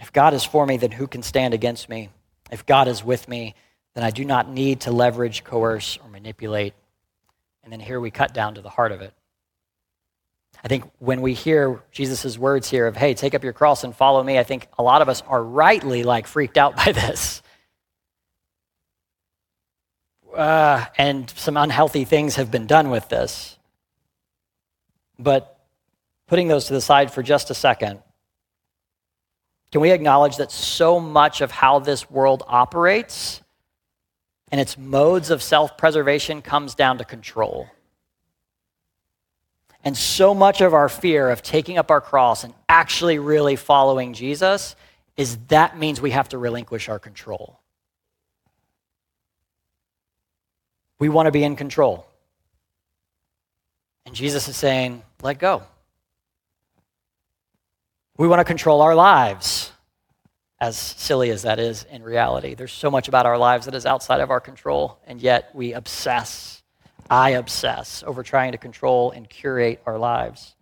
If 0.01 0.11
God 0.11 0.33
is 0.33 0.43
for 0.43 0.65
me, 0.65 0.77
then 0.77 0.91
who 0.91 1.07
can 1.07 1.21
stand 1.21 1.53
against 1.53 1.87
me? 1.87 2.09
If 2.51 2.65
God 2.65 2.87
is 2.87 3.03
with 3.03 3.27
me, 3.27 3.53
then 3.93 4.03
I 4.03 4.09
do 4.09 4.25
not 4.25 4.49
need 4.49 4.81
to 4.81 4.91
leverage, 4.91 5.43
coerce, 5.43 5.99
or 6.03 6.09
manipulate. 6.09 6.73
And 7.63 7.71
then 7.71 7.79
here 7.79 7.99
we 7.99 8.09
cut 8.09 8.33
down 8.33 8.55
to 8.55 8.61
the 8.61 8.69
heart 8.69 8.91
of 8.91 9.01
it. 9.01 9.13
I 10.63 10.67
think 10.67 10.89
when 10.99 11.21
we 11.21 11.33
hear 11.33 11.81
Jesus' 11.91 12.37
words 12.37 12.69
here 12.69 12.87
of, 12.87 12.97
hey, 12.97 13.13
take 13.13 13.35
up 13.35 13.43
your 13.43 13.53
cross 13.53 13.83
and 13.83 13.95
follow 13.95 14.23
me, 14.23 14.39
I 14.39 14.43
think 14.43 14.67
a 14.77 14.83
lot 14.83 15.03
of 15.03 15.09
us 15.09 15.21
are 15.27 15.43
rightly 15.43 16.03
like 16.03 16.25
freaked 16.25 16.57
out 16.57 16.75
by 16.83 16.91
this. 16.91 17.43
Uh, 20.35 20.85
and 20.97 21.29
some 21.35 21.57
unhealthy 21.57 22.05
things 22.05 22.37
have 22.37 22.49
been 22.49 22.65
done 22.65 22.89
with 22.89 23.07
this. 23.09 23.57
But 25.19 25.59
putting 26.27 26.47
those 26.47 26.65
to 26.65 26.73
the 26.73 26.81
side 26.81 27.11
for 27.11 27.21
just 27.21 27.51
a 27.51 27.53
second, 27.53 27.99
can 29.71 29.81
we 29.81 29.91
acknowledge 29.91 30.37
that 30.37 30.51
so 30.51 30.99
much 30.99 31.41
of 31.41 31.51
how 31.51 31.79
this 31.79 32.09
world 32.09 32.43
operates 32.47 33.41
and 34.51 34.59
its 34.59 34.77
modes 34.77 35.29
of 35.29 35.41
self 35.41 35.77
preservation 35.77 36.41
comes 36.41 36.75
down 36.75 36.97
to 36.97 37.05
control? 37.05 37.67
And 39.83 39.97
so 39.97 40.33
much 40.33 40.61
of 40.61 40.73
our 40.73 40.89
fear 40.89 41.29
of 41.29 41.41
taking 41.41 41.77
up 41.77 41.89
our 41.89 42.01
cross 42.01 42.43
and 42.43 42.53
actually 42.69 43.17
really 43.17 43.55
following 43.55 44.13
Jesus 44.13 44.75
is 45.17 45.37
that 45.47 45.77
means 45.77 45.99
we 45.99 46.11
have 46.11 46.29
to 46.29 46.37
relinquish 46.37 46.87
our 46.87 46.99
control. 46.99 47.59
We 50.99 51.09
want 51.09 51.27
to 51.27 51.31
be 51.31 51.43
in 51.43 51.55
control. 51.55 52.05
And 54.05 54.13
Jesus 54.13 54.47
is 54.47 54.55
saying, 54.55 55.01
let 55.23 55.39
go. 55.39 55.63
We 58.21 58.27
want 58.27 58.39
to 58.39 58.45
control 58.45 58.83
our 58.83 58.93
lives, 58.93 59.71
as 60.59 60.77
silly 60.77 61.31
as 61.31 61.41
that 61.41 61.57
is 61.57 61.87
in 61.89 62.03
reality. 62.03 62.53
There's 62.53 62.71
so 62.71 62.91
much 62.91 63.07
about 63.07 63.25
our 63.25 63.35
lives 63.35 63.65
that 63.65 63.73
is 63.73 63.87
outside 63.87 64.21
of 64.21 64.29
our 64.29 64.39
control, 64.39 64.99
and 65.07 65.19
yet 65.19 65.49
we 65.55 65.73
obsess. 65.73 66.61
I 67.09 67.31
obsess 67.31 68.03
over 68.05 68.21
trying 68.21 68.51
to 68.51 68.59
control 68.59 69.09
and 69.09 69.27
curate 69.27 69.81
our 69.87 69.97
lives. 69.97 70.53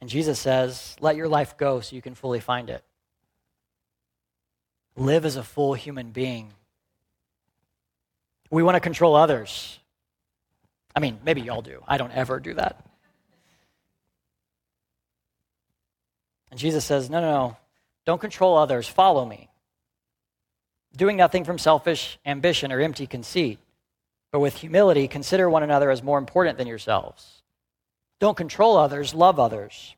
And 0.00 0.10
Jesus 0.10 0.40
says, 0.40 0.96
let 0.98 1.14
your 1.14 1.28
life 1.28 1.56
go 1.56 1.78
so 1.78 1.94
you 1.94 2.02
can 2.02 2.16
fully 2.16 2.40
find 2.40 2.68
it. 2.68 2.82
Live 4.96 5.24
as 5.24 5.36
a 5.36 5.44
full 5.44 5.74
human 5.74 6.10
being. 6.10 6.52
We 8.50 8.64
want 8.64 8.74
to 8.74 8.80
control 8.80 9.14
others. 9.14 9.78
I 10.96 10.98
mean, 10.98 11.20
maybe 11.24 11.42
y'all 11.42 11.62
do. 11.62 11.84
I 11.86 11.96
don't 11.96 12.10
ever 12.10 12.40
do 12.40 12.54
that. 12.54 12.84
And 16.50 16.58
Jesus 16.58 16.84
says, 16.84 17.10
No, 17.10 17.20
no, 17.20 17.30
no. 17.30 17.56
Don't 18.04 18.20
control 18.20 18.56
others. 18.56 18.86
Follow 18.88 19.24
me. 19.24 19.48
Doing 20.96 21.16
nothing 21.16 21.44
from 21.44 21.58
selfish 21.58 22.18
ambition 22.24 22.72
or 22.72 22.80
empty 22.80 23.06
conceit, 23.06 23.58
but 24.32 24.40
with 24.40 24.56
humility, 24.56 25.08
consider 25.08 25.50
one 25.50 25.62
another 25.62 25.90
as 25.90 26.02
more 26.02 26.18
important 26.18 26.56
than 26.56 26.66
yourselves. 26.66 27.42
Don't 28.18 28.36
control 28.36 28.76
others, 28.76 29.14
love 29.14 29.38
others. 29.38 29.94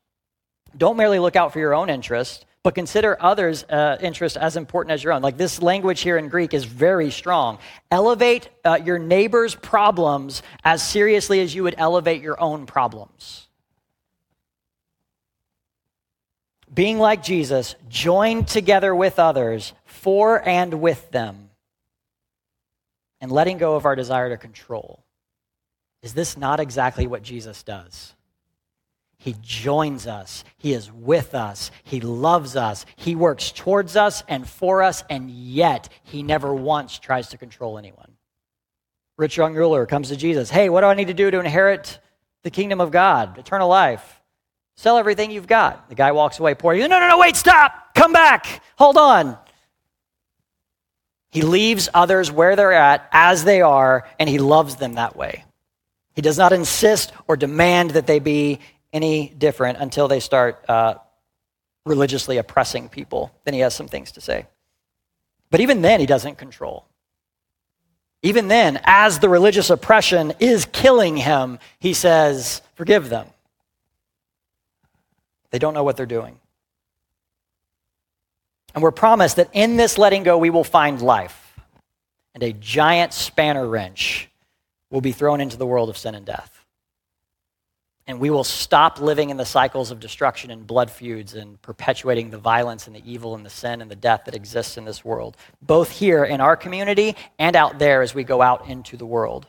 Don't 0.75 0.97
merely 0.97 1.19
look 1.19 1.35
out 1.35 1.53
for 1.53 1.59
your 1.59 1.73
own 1.73 1.89
interest, 1.89 2.45
but 2.63 2.75
consider 2.75 3.17
others' 3.19 3.63
uh, 3.63 3.97
interest 4.01 4.37
as 4.37 4.57
important 4.57 4.91
as 4.91 5.03
your 5.03 5.13
own. 5.13 5.21
Like 5.21 5.37
this 5.37 5.61
language 5.61 6.01
here 6.01 6.17
in 6.17 6.27
Greek 6.27 6.53
is 6.53 6.65
very 6.65 7.11
strong. 7.11 7.59
Elevate 7.89 8.49
uh, 8.65 8.79
your 8.83 8.99
neighbor's 8.99 9.55
problems 9.55 10.43
as 10.63 10.85
seriously 10.85 11.39
as 11.39 11.55
you 11.55 11.63
would 11.63 11.75
elevate 11.77 12.21
your 12.21 12.39
own 12.39 12.65
problems. 12.65 13.48
Being 16.79 16.97
like 16.97 17.21
Jesus, 17.21 17.75
joined 17.89 18.47
together 18.47 18.95
with 18.95 19.19
others, 19.19 19.73
for 19.83 20.41
and 20.47 20.75
with 20.75 21.11
them, 21.11 21.49
and 23.19 23.29
letting 23.33 23.57
go 23.57 23.75
of 23.75 23.85
our 23.85 23.97
desire 23.97 24.29
to 24.29 24.37
control. 24.37 25.03
Is 26.01 26.13
this 26.13 26.37
not 26.37 26.61
exactly 26.61 27.05
what 27.05 27.21
Jesus 27.21 27.63
does? 27.63 28.15
He 29.17 29.35
joins 29.41 30.07
us. 30.07 30.45
He 30.55 30.71
is 30.71 30.89
with 30.89 31.35
us. 31.35 31.69
He 31.83 31.99
loves 31.99 32.55
us. 32.55 32.85
He 32.95 33.13
works 33.13 33.51
towards 33.51 33.97
us 33.97 34.23
and 34.29 34.47
for 34.47 34.81
us, 34.81 35.03
and 35.09 35.29
yet 35.29 35.89
he 36.03 36.23
never 36.23 36.53
once 36.53 36.97
tries 36.97 37.27
to 37.31 37.37
control 37.37 37.77
anyone. 37.77 38.13
Rich 39.17 39.35
young 39.35 39.53
ruler 39.53 39.85
comes 39.85 40.07
to 40.07 40.15
Jesus. 40.15 40.49
Hey, 40.49 40.69
what 40.69 40.79
do 40.79 40.87
I 40.87 40.93
need 40.93 41.07
to 41.07 41.13
do 41.13 41.29
to 41.29 41.41
inherit 41.41 41.99
the 42.43 42.51
kingdom 42.51 42.79
of 42.79 42.89
God, 42.89 43.37
eternal 43.37 43.67
life? 43.67 44.18
Sell 44.79 44.97
everything 44.97 45.29
you've 45.29 45.45
got. 45.45 45.89
The 45.89 45.95
guy 45.95 46.13
walks 46.13 46.39
away 46.39 46.55
poor. 46.55 46.73
You, 46.73 46.87
No, 46.87 47.01
no, 47.01 47.09
no, 47.09 47.17
wait, 47.17 47.35
stop. 47.35 47.93
Come 47.95 48.13
back. 48.13 48.63
Hold 48.77 48.95
on. 48.95 49.37
He 51.31 51.41
leaves 51.41 51.89
others 51.93 52.31
where 52.31 52.55
they're 52.55 52.71
at 52.71 53.05
as 53.11 53.43
they 53.43 53.61
are, 53.61 54.07
and 54.19 54.29
he 54.29 54.39
loves 54.39 54.77
them 54.77 54.93
that 54.93 55.17
way. 55.17 55.43
He 56.13 56.21
does 56.21 56.37
not 56.37 56.53
insist 56.53 57.11
or 57.27 57.35
demand 57.35 57.91
that 57.91 58.07
they 58.07 58.19
be 58.19 58.59
any 58.93 59.27
different 59.27 59.79
until 59.79 60.07
they 60.07 60.21
start 60.21 60.63
uh, 60.69 60.93
religiously 61.85 62.37
oppressing 62.37 62.87
people. 62.87 63.33
Then 63.43 63.55
he 63.55 63.59
has 63.59 63.75
some 63.75 63.89
things 63.89 64.13
to 64.13 64.21
say. 64.21 64.45
But 65.51 65.59
even 65.59 65.81
then, 65.81 65.99
he 65.99 66.05
doesn't 66.05 66.37
control. 66.37 66.85
Even 68.23 68.47
then, 68.47 68.79
as 68.85 69.19
the 69.19 69.27
religious 69.27 69.69
oppression 69.69 70.31
is 70.39 70.65
killing 70.71 71.17
him, 71.17 71.59
he 71.79 71.93
says, 71.93 72.61
Forgive 72.75 73.09
them. 73.09 73.27
They 75.51 75.59
don't 75.59 75.73
know 75.73 75.83
what 75.83 75.97
they're 75.97 76.05
doing. 76.05 76.39
And 78.73 78.83
we're 78.83 78.91
promised 78.91 79.37
that 79.37 79.49
in 79.53 79.77
this 79.77 79.97
letting 79.97 80.23
go, 80.23 80.37
we 80.37 80.49
will 80.49 80.63
find 80.63 81.01
life. 81.01 81.59
And 82.33 82.43
a 82.43 82.53
giant 82.53 83.13
spanner 83.13 83.67
wrench 83.67 84.29
will 84.89 85.01
be 85.01 85.11
thrown 85.11 85.41
into 85.41 85.57
the 85.57 85.65
world 85.65 85.89
of 85.89 85.97
sin 85.97 86.15
and 86.15 86.25
death. 86.25 86.65
And 88.05 88.19
we 88.19 88.31
will 88.31 88.43
stop 88.43 88.99
living 88.99 89.29
in 89.29 89.37
the 89.37 89.45
cycles 89.45 89.91
of 89.91 89.99
destruction 89.99 90.49
and 90.49 90.65
blood 90.65 90.89
feuds 90.89 91.35
and 91.35 91.61
perpetuating 91.61 92.31
the 92.31 92.39
violence 92.39 92.87
and 92.87 92.95
the 92.95 93.03
evil 93.05 93.35
and 93.35 93.45
the 93.45 93.51
sin 93.51 93.81
and 93.81 93.91
the 93.91 93.95
death 93.95 94.21
that 94.25 94.35
exists 94.35 94.77
in 94.77 94.85
this 94.85 95.05
world, 95.05 95.37
both 95.61 95.91
here 95.91 96.23
in 96.23 96.41
our 96.41 96.55
community 96.55 97.15
and 97.37 97.55
out 97.55 97.77
there 97.77 98.01
as 98.01 98.15
we 98.15 98.23
go 98.23 98.41
out 98.41 98.67
into 98.67 98.97
the 98.97 99.05
world. 99.05 99.45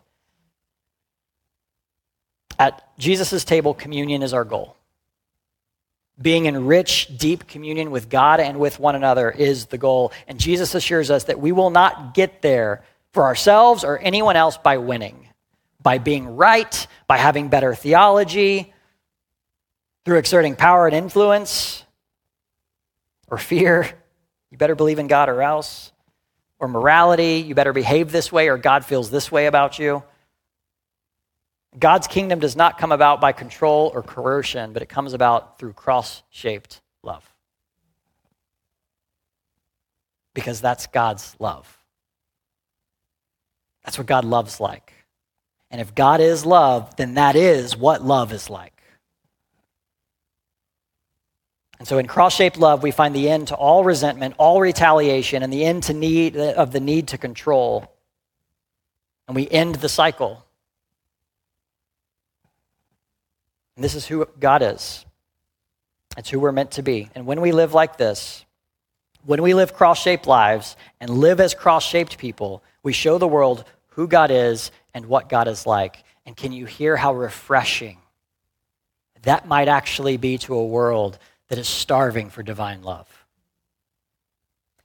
At 2.59 2.87
Jesus' 2.99 3.45
table, 3.45 3.73
communion 3.73 4.23
is 4.23 4.35
our 4.35 4.45
goal. 4.45 4.77
Being 6.21 6.47
in 6.47 6.67
rich, 6.67 7.17
deep 7.17 7.47
communion 7.47 7.91
with 7.91 8.09
God 8.09 8.41
and 8.41 8.59
with 8.59 8.79
one 8.79 8.95
another 8.95 9.31
is 9.31 9.67
the 9.67 9.79
goal. 9.79 10.13
And 10.29 10.39
Jesus 10.39 10.75
assures 10.75 11.11
us 11.11 11.25
that 11.25 11.41
we 11.41 11.53
will 11.53 11.71
not 11.71 12.15
get 12.15 12.43
there 12.43 12.85
for 13.13 13.25
ourselves 13.25 13.85
or 13.85 13.99
anyone 13.99 14.37
else 14.37 14.59
by 14.59 14.77
winning 14.77 15.27
by 15.83 15.99
being 15.99 16.37
right, 16.37 16.87
by 17.07 17.17
having 17.17 17.49
better 17.49 17.75
theology, 17.75 18.73
through 20.05 20.19
exerting 20.19 20.57
power 20.57 20.87
and 20.87 20.97
influence, 20.97 21.85
or 23.29 23.39
fear, 23.39 23.89
you 24.51 24.59
better 24.59 24.75
believe 24.75 24.99
in 24.99 25.07
God 25.07 25.29
or 25.29 25.43
else, 25.43 25.93
or 26.59 26.69
morality, 26.69 27.45
you 27.47 27.55
better 27.55 27.73
behave 27.73 28.11
this 28.11 28.33
way 28.33 28.49
or 28.49 28.59
God 28.59 28.85
feels 28.85 29.11
this 29.11 29.31
way 29.31 29.47
about 29.47 29.79
you. 29.79 30.03
God's 31.79 32.09
kingdom 32.09 32.41
does 32.41 32.57
not 32.57 32.79
come 32.79 32.91
about 32.91 33.21
by 33.21 33.33
control 33.33 33.93
or 33.95 34.03
coercion, 34.03 34.73
but 34.73 34.83
it 34.83 34.89
comes 34.89 35.13
about 35.13 35.59
through 35.59 35.73
cross 35.73 36.23
shaped 36.31 36.81
love. 37.03 37.29
Because 40.35 40.61
that's 40.61 40.87
God's 40.89 41.37
love. 41.39 41.79
That's 43.85 43.99
what 43.99 44.07
God 44.07 44.25
loves 44.25 44.61
like. 44.61 44.93
And 45.71 45.81
if 45.81 45.95
God 45.95 46.21
is 46.21 46.45
love, 46.45 46.97
then 46.97 47.15
that 47.15 47.37
is 47.37 47.77
what 47.77 48.05
love 48.05 48.33
is 48.33 48.51
like. 48.51 48.83
And 51.79 51.89
so 51.89 51.97
in 51.97 52.07
cross-shaped 52.07 52.59
love, 52.59 52.83
we 52.83 52.91
find 52.91 53.15
the 53.15 53.31
end 53.31 53.49
to 53.49 53.55
all 53.55 53.85
resentment, 53.85 54.35
all 54.37 54.61
retaliation, 54.61 55.43
and 55.43 55.51
the 55.51 55.65
end 55.65 55.85
to 55.85 55.95
need 55.95 56.37
of 56.37 56.73
the 56.73 56.81
need 56.81 57.09
to 57.09 57.19
control. 57.19 57.91
And 59.27 59.35
we 59.35 59.49
end 59.49 59.77
the 59.77 59.89
cycle. 59.89 60.45
And 63.81 63.85
this 63.87 63.95
is 63.95 64.05
who 64.05 64.29
God 64.39 64.61
is. 64.61 65.07
It's 66.19 66.29
who 66.29 66.39
we're 66.39 66.53
meant 66.53 66.73
to 66.73 66.83
be. 66.83 67.09
And 67.15 67.25
when 67.25 67.41
we 67.41 67.51
live 67.51 67.73
like 67.73 67.97
this, 67.97 68.45
when 69.25 69.41
we 69.41 69.55
live 69.55 69.73
cross-shaped 69.73 70.27
lives 70.27 70.77
and 71.01 71.09
live 71.09 71.41
as 71.41 71.55
cross-shaped 71.55 72.19
people, 72.19 72.63
we 72.83 72.93
show 72.93 73.17
the 73.17 73.27
world 73.27 73.65
who 73.93 74.07
God 74.07 74.31
is 74.31 74.71
and 74.93 75.07
what 75.07 75.31
God 75.31 75.49
is 75.49 75.65
like. 75.65 76.05
And 76.27 76.37
can 76.37 76.53
you 76.53 76.67
hear 76.67 76.95
how 76.95 77.15
refreshing 77.15 77.97
that 79.23 79.49
might 79.49 79.69
actually 79.69 80.19
be 80.19 80.37
to 80.37 80.57
a 80.57 80.67
world 80.67 81.19
that 81.49 81.57
is 81.57 81.67
starving 81.67 82.29
for 82.29 82.43
divine 82.43 82.83
love? 82.83 83.09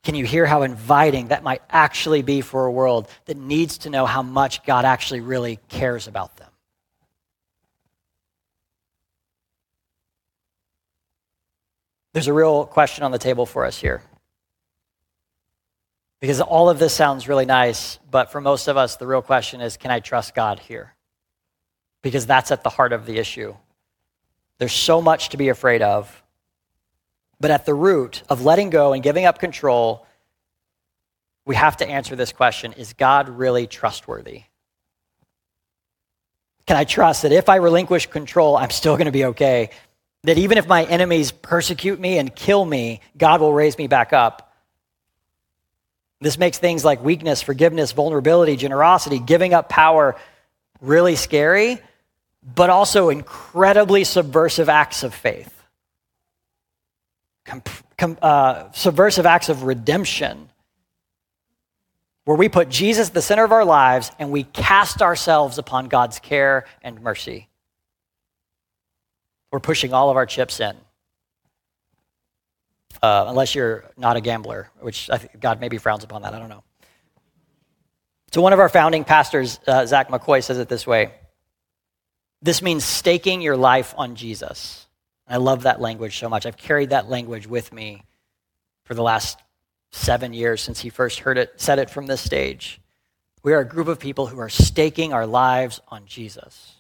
Can 0.04 0.16
you 0.16 0.24
hear 0.24 0.46
how 0.46 0.62
inviting 0.62 1.28
that 1.28 1.44
might 1.44 1.64
actually 1.70 2.22
be 2.22 2.40
for 2.40 2.66
a 2.66 2.72
world 2.72 3.10
that 3.26 3.36
needs 3.36 3.80
to 3.80 3.90
know 3.90 4.06
how 4.06 4.22
much 4.22 4.64
God 4.64 4.86
actually 4.86 5.20
really 5.20 5.60
cares 5.68 6.08
about 6.08 6.38
them? 6.38 6.48
There's 12.16 12.28
a 12.28 12.34
real 12.34 12.66
question 12.66 13.04
on 13.04 13.12
the 13.12 13.20
table 13.20 13.46
for 13.46 13.66
us 13.66 13.78
here. 13.78 14.02
Because 16.22 16.40
all 16.40 16.70
of 16.70 16.80
this 16.80 16.94
sounds 16.94 17.28
really 17.28 17.46
nice, 17.46 18.00
but 18.10 18.32
for 18.32 18.40
most 18.40 18.70
of 18.70 18.78
us, 18.78 18.96
the 18.96 19.06
real 19.06 19.22
question 19.22 19.60
is 19.60 19.76
can 19.76 19.92
I 19.92 20.00
trust 20.00 20.34
God 20.34 20.60
here? 20.60 20.96
Because 22.02 22.26
that's 22.26 22.52
at 22.52 22.64
the 22.64 22.70
heart 22.70 22.94
of 22.94 23.06
the 23.06 23.18
issue. 23.18 23.54
There's 24.60 24.72
so 24.72 25.02
much 25.02 25.28
to 25.32 25.38
be 25.38 25.50
afraid 25.50 25.82
of. 25.82 26.24
But 27.42 27.52
at 27.52 27.66
the 27.66 27.74
root 27.74 28.24
of 28.30 28.46
letting 28.46 28.70
go 28.70 28.94
and 28.94 29.04
giving 29.04 29.26
up 29.26 29.38
control, 29.38 30.08
we 31.44 31.56
have 31.56 31.76
to 31.78 31.86
answer 31.86 32.16
this 32.16 32.32
question 32.32 32.72
Is 32.72 32.94
God 32.94 33.28
really 33.28 33.68
trustworthy? 33.68 34.44
Can 36.66 36.78
I 36.78 36.86
trust 36.86 37.24
that 37.24 37.34
if 37.34 37.50
I 37.50 37.58
relinquish 37.58 38.08
control, 38.08 38.56
I'm 38.56 38.70
still 38.72 38.94
going 38.94 39.08
to 39.08 39.12
be 39.12 39.26
okay? 39.26 39.72
That 40.26 40.38
even 40.38 40.58
if 40.58 40.68
my 40.68 40.84
enemies 40.84 41.32
persecute 41.32 42.00
me 42.00 42.18
and 42.18 42.36
kill 42.36 42.66
me, 42.66 43.02
God 43.18 43.42
will 43.42 43.54
raise 43.54 43.78
me 43.78 43.88
back 43.88 44.14
up? 44.14 44.54
This 46.22 46.38
makes 46.38 46.58
things 46.58 46.84
like 46.84 47.04
weakness, 47.04 47.42
forgiveness, 47.42 47.92
vulnerability, 47.92 48.56
generosity, 48.56 49.20
giving 49.20 49.54
up 49.54 49.70
power 49.70 50.16
really 50.82 51.16
scary, 51.16 51.80
but 52.44 52.70
also 52.70 53.10
incredibly 53.10 54.04
subversive 54.04 54.70
acts 54.70 55.04
of 55.04 55.14
faith. 55.14 55.52
Com- 57.46 57.64
com- 57.98 58.18
uh, 58.22 58.72
subversive 58.72 59.26
acts 59.26 59.50
of 59.50 59.64
redemption, 59.64 60.50
where 62.24 62.38
we 62.38 62.50
put 62.50 62.70
Jesus 62.70 63.10
at 63.10 63.14
the 63.14 63.22
center 63.22 63.44
of 63.44 63.52
our 63.52 63.66
lives 63.66 64.12
and 64.18 64.32
we 64.32 64.44
cast 64.44 65.02
ourselves 65.04 65.60
upon 65.60 65.88
God's 65.88 66.18
care 66.18 66.66
and 66.82 67.02
mercy. 67.02 67.48
We're 69.56 69.62
pushing 69.62 69.94
all 69.94 70.10
of 70.10 70.18
our 70.18 70.26
chips 70.26 70.60
in 70.60 70.76
uh, 73.02 73.24
unless 73.30 73.56
you're 73.56 73.86
not 73.96 74.18
a 74.18 74.20
gambler, 74.20 74.70
which 74.82 75.10
God 75.40 75.62
maybe 75.62 75.78
frowns 75.78 76.04
upon 76.04 76.24
that. 76.24 76.34
I 76.34 76.40
don't 76.40 76.50
know. 76.50 76.66
So, 78.34 78.42
one 78.42 78.52
of 78.52 78.60
our 78.60 78.68
founding 78.68 79.06
pastors, 79.06 79.62
uh, 79.66 79.86
Zach 79.86 80.10
McCoy, 80.10 80.44
says 80.44 80.58
it 80.58 80.68
this 80.68 80.86
way 80.86 81.14
This 82.42 82.62
means 82.62 82.84
staking 82.84 83.42
your 83.42 83.56
life 83.56 83.94
on 83.98 84.18
Jesus. 84.18 84.88
I 85.26 85.38
love 85.38 85.64
that 85.64 85.80
language 85.80 86.20
so 86.20 86.28
much. 86.28 86.46
I've 86.46 86.58
carried 86.58 86.90
that 86.90 87.08
language 87.08 87.48
with 87.48 87.72
me 87.72 88.04
for 88.84 88.94
the 88.94 89.04
last 89.04 89.40
seven 89.94 90.34
years 90.34 90.60
since 90.60 90.82
he 90.82 90.90
first 90.90 91.20
heard 91.20 91.38
it, 91.38 91.54
said 91.62 91.80
it 91.80 91.90
from 91.90 92.08
this 92.08 92.20
stage. 92.20 92.82
We 93.42 93.54
are 93.54 93.62
a 93.62 93.66
group 93.66 93.88
of 93.88 94.00
people 94.02 94.28
who 94.28 94.38
are 94.38 94.50
staking 94.50 95.14
our 95.14 95.26
lives 95.26 95.80
on 95.88 96.08
Jesus. 96.08 96.75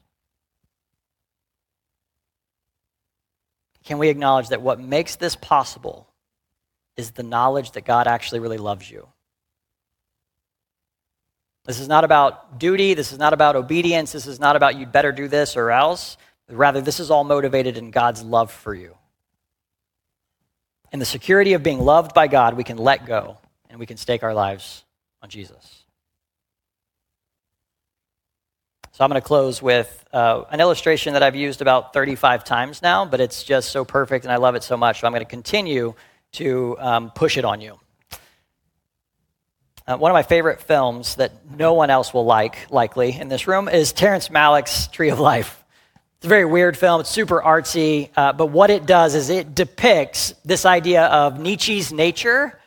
Can 3.85 3.99
we 3.99 4.09
acknowledge 4.09 4.49
that 4.49 4.61
what 4.61 4.79
makes 4.79 5.15
this 5.15 5.35
possible 5.35 6.07
is 6.97 7.11
the 7.11 7.23
knowledge 7.23 7.71
that 7.71 7.85
God 7.85 8.07
actually 8.07 8.39
really 8.39 8.57
loves 8.57 8.89
you? 8.89 9.07
This 11.65 11.79
is 11.79 11.87
not 11.87 12.03
about 12.03 12.59
duty. 12.59 12.93
This 12.93 13.11
is 13.11 13.19
not 13.19 13.33
about 13.33 13.55
obedience. 13.55 14.11
This 14.11 14.27
is 14.27 14.39
not 14.39 14.55
about 14.55 14.77
you'd 14.77 14.91
better 14.91 15.11
do 15.11 15.27
this 15.27 15.55
or 15.55 15.71
else. 15.71 16.17
Rather, 16.49 16.81
this 16.81 16.99
is 16.99 17.09
all 17.09 17.23
motivated 17.23 17.77
in 17.77 17.91
God's 17.91 18.23
love 18.23 18.51
for 18.51 18.73
you. 18.73 18.95
In 20.91 20.99
the 20.99 21.05
security 21.05 21.53
of 21.53 21.63
being 21.63 21.79
loved 21.79 22.13
by 22.13 22.27
God, 22.27 22.55
we 22.55 22.63
can 22.63 22.77
let 22.77 23.05
go 23.05 23.37
and 23.69 23.79
we 23.79 23.85
can 23.85 23.97
stake 23.97 24.23
our 24.23 24.33
lives 24.33 24.83
on 25.21 25.29
Jesus. 25.29 25.84
So 28.95 29.03
I'm 29.03 29.09
going 29.09 29.21
to 29.21 29.27
close 29.27 29.61
with 29.61 30.05
uh, 30.13 30.45
an 30.51 30.61
illustration 30.61 31.15
that 31.15 31.21
I've 31.21 31.35
used 31.35 31.61
about 31.61 31.91
35 31.91 32.45
times 32.45 32.81
now, 32.81 33.03
but 33.03 33.19
it's 33.19 33.43
just 33.43 33.73
so 33.73 33.83
perfect 33.83 34.23
and 34.23 34.31
I 34.31 34.37
love 34.37 34.55
it 34.55 34.63
so 34.63 34.77
much. 34.77 35.01
So 35.01 35.07
I'm 35.07 35.11
going 35.11 35.19
to 35.19 35.29
continue 35.29 35.95
to 36.31 36.77
um, 36.79 37.11
push 37.11 37.37
it 37.37 37.43
on 37.43 37.59
you. 37.59 37.77
Uh, 39.85 39.97
one 39.97 40.11
of 40.11 40.13
my 40.13 40.23
favorite 40.23 40.61
films 40.61 41.15
that 41.15 41.33
no 41.57 41.73
one 41.73 41.89
else 41.89 42.13
will 42.13 42.23
like, 42.23 42.71
likely, 42.71 43.19
in 43.19 43.27
this 43.27 43.47
room 43.47 43.67
is 43.67 43.91
Terrence 43.91 44.29
Malick's 44.29 44.87
Tree 44.87 45.09
of 45.09 45.19
Life. 45.19 45.65
It's 46.19 46.27
a 46.27 46.29
very 46.29 46.45
weird 46.45 46.77
film. 46.77 47.01
It's 47.01 47.09
super 47.09 47.41
artsy, 47.41 48.11
uh, 48.15 48.31
but 48.31 48.45
what 48.45 48.69
it 48.69 48.85
does 48.85 49.13
is 49.13 49.29
it 49.29 49.53
depicts 49.53 50.33
this 50.45 50.65
idea 50.65 51.03
of 51.07 51.37
Nietzsche's 51.37 51.91
nature 51.91 52.57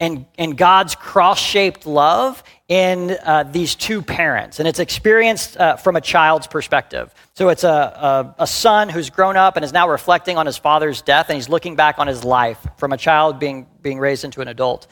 and, 0.00 0.26
and 0.38 0.56
God's 0.56 0.94
cross 0.94 1.40
shaped 1.40 1.86
love 1.86 2.42
in 2.68 3.16
uh, 3.24 3.44
these 3.44 3.74
two 3.74 4.02
parents. 4.02 4.58
And 4.60 4.68
it's 4.68 4.78
experienced 4.78 5.56
uh, 5.56 5.76
from 5.76 5.96
a 5.96 6.00
child's 6.00 6.46
perspective. 6.46 7.12
So 7.34 7.48
it's 7.48 7.64
a, 7.64 7.68
a, 7.68 8.42
a, 8.42 8.46
son 8.46 8.90
who's 8.90 9.10
grown 9.10 9.36
up 9.36 9.56
and 9.56 9.64
is 9.64 9.72
now 9.72 9.88
reflecting 9.88 10.36
on 10.36 10.46
his 10.46 10.58
father's 10.58 11.02
death, 11.02 11.30
and 11.30 11.36
he's 11.36 11.48
looking 11.48 11.76
back 11.76 11.98
on 11.98 12.06
his 12.06 12.24
life 12.24 12.64
from 12.76 12.92
a 12.92 12.96
child 12.96 13.38
being, 13.38 13.66
being 13.80 13.98
raised 13.98 14.24
into 14.24 14.40
an 14.40 14.48
adult. 14.48 14.86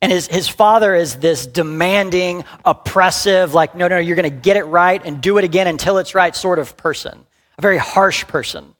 And 0.00 0.12
his, 0.12 0.28
his 0.28 0.48
father 0.48 0.94
is 0.94 1.16
this 1.16 1.46
demanding, 1.46 2.44
oppressive, 2.64 3.54
like, 3.54 3.74
no, 3.74 3.88
no, 3.88 3.98
you're 3.98 4.16
going 4.16 4.30
to 4.30 4.40
get 4.40 4.56
it 4.56 4.64
right 4.64 5.02
and 5.04 5.20
do 5.20 5.36
it 5.38 5.44
again 5.44 5.66
until 5.66 5.98
it's 5.98 6.14
right 6.14 6.34
sort 6.36 6.58
of 6.58 6.76
person, 6.76 7.26
a 7.58 7.62
very 7.62 7.78
harsh 7.78 8.24
person. 8.26 8.75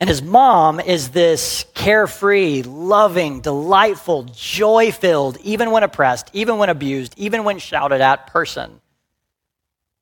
And 0.00 0.08
his 0.08 0.22
mom 0.22 0.80
is 0.80 1.10
this 1.10 1.66
carefree, 1.74 2.62
loving, 2.62 3.42
delightful, 3.42 4.22
joy 4.24 4.92
filled, 4.92 5.36
even 5.42 5.70
when 5.70 5.82
oppressed, 5.82 6.30
even 6.32 6.56
when 6.56 6.70
abused, 6.70 7.12
even 7.18 7.44
when 7.44 7.58
shouted 7.58 8.00
at 8.00 8.26
person. 8.28 8.80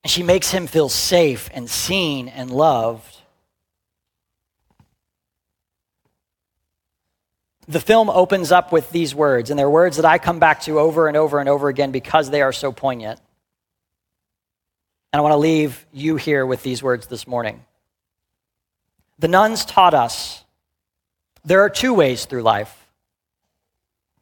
And 0.05 0.11
she 0.11 0.23
makes 0.23 0.53
him 0.53 0.69
feel 0.69 0.89
safe 0.89 1.51
and 1.53 1.69
seen 1.69 2.29
and 2.29 2.49
loved. 2.53 3.17
The 7.67 7.81
film 7.81 8.09
opens 8.09 8.53
up 8.53 8.71
with 8.71 8.91
these 8.93 9.17
words, 9.17 9.51
and 9.51 9.59
they're 9.59 9.69
words 9.69 9.97
that 9.97 10.07
I 10.07 10.19
come 10.19 10.39
back 10.39 10.63
to 10.63 10.79
over 10.79 11.09
and 11.09 11.17
over 11.17 11.41
and 11.41 11.49
over 11.49 11.69
again 11.69 11.91
because 11.91 12.31
they 12.31 12.41
are 12.41 12.53
so 12.53 12.71
poignant. 12.71 13.21
And 15.13 15.19
I 15.19 15.23
want 15.23 15.33
to 15.33 15.39
leave 15.39 15.85
you 15.93 16.17
here 16.17 16.47
with 16.47 16.63
these 16.63 16.83
words 16.83 17.09
this 17.09 17.27
morning. 17.27 17.65
The 19.19 19.29
nuns 19.29 19.65
taught 19.65 19.95
us 19.95 20.45
there 21.45 21.61
are 21.63 21.71
two 21.71 21.95
ways 21.95 22.25
through 22.25 22.43
life 22.43 22.75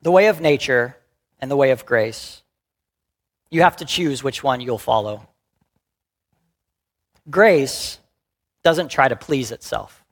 the 0.03 0.13
way 0.13 0.29
of 0.29 0.41
nature 0.41 0.97
and 1.41 1.51
the 1.51 1.57
way 1.57 1.73
of 1.73 1.85
grace. 1.85 2.43
You 3.51 3.63
have 3.63 3.77
to 3.79 3.85
choose 3.85 4.23
which 4.23 4.45
one 4.45 4.61
you'll 4.61 4.79
follow. 4.79 5.29
Grace 7.29 7.99
doesn't 8.63 8.89
try 8.89 9.09
to 9.09 9.17
please 9.17 9.51
itself, 9.51 10.05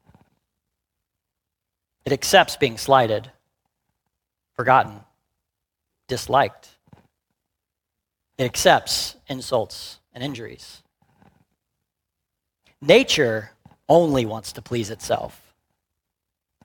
it 2.05 2.13
accepts 2.13 2.57
being 2.57 2.77
slighted, 2.77 3.31
forgotten, 4.55 5.01
disliked. 6.09 6.71
It 8.37 8.45
accepts 8.45 9.15
insults 9.29 10.01
and 10.13 10.25
injuries. 10.25 10.83
Nature 12.81 13.54
only 13.89 14.25
wants 14.27 14.53
to 14.53 14.63
please 14.63 14.91
itself, 14.91 15.55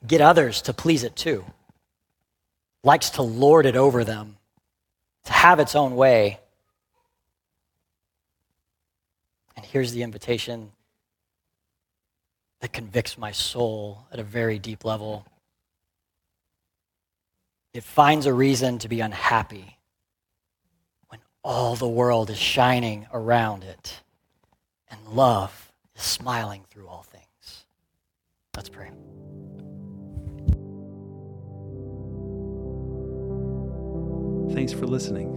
get 0.06 0.22
others 0.22 0.62
to 0.64 0.74
please 0.74 1.04
it 1.04 1.16
too, 1.16 1.46
likes 2.84 3.12
to 3.12 3.22
lord 3.22 3.66
it 3.66 3.76
over 3.76 4.04
them, 4.04 4.38
to 5.26 5.34
have 5.34 5.60
its 5.60 5.76
own 5.76 5.96
way. 5.96 6.40
And 9.56 9.66
here's 9.66 9.92
the 9.92 10.04
invitation 10.04 10.72
that 12.62 12.74
convicts 12.74 13.18
my 13.18 13.32
soul 13.32 14.06
at 14.12 14.20
a 14.20 14.24
very 14.24 14.60
deep 14.60 14.86
level. 14.86 15.26
It 17.74 17.84
finds 17.84 18.26
a 18.26 18.34
reason 18.34 18.80
to 18.80 18.88
be 18.88 19.02
unhappy 19.02 19.78
when 21.10 21.20
all 21.44 21.76
the 21.76 21.88
world 21.88 22.30
is 22.30 22.38
shining 22.38 23.08
around 23.14 23.64
it 23.64 24.02
and 24.90 25.00
love 25.10 25.69
smiling 26.02 26.64
through 26.70 26.88
all 26.88 27.04
things. 27.04 27.66
Let's 28.56 28.70
pray. 28.70 28.90
Thanks 34.54 34.74
for 34.74 34.88
listening. 34.88 35.36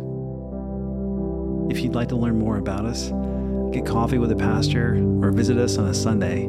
If 1.71 1.81
you'd 1.81 1.95
like 1.95 2.09
to 2.09 2.17
learn 2.17 2.39
more 2.39 2.57
about 2.57 2.85
us, 2.85 3.13
get 3.73 3.87
coffee 3.87 4.19
with 4.19 4.33
a 4.33 4.37
pastor, 4.37 4.97
or 5.23 5.31
visit 5.31 5.59
us 5.59 5.79
on 5.79 5.87
a 5.87 5.95
Sunday, 5.95 6.49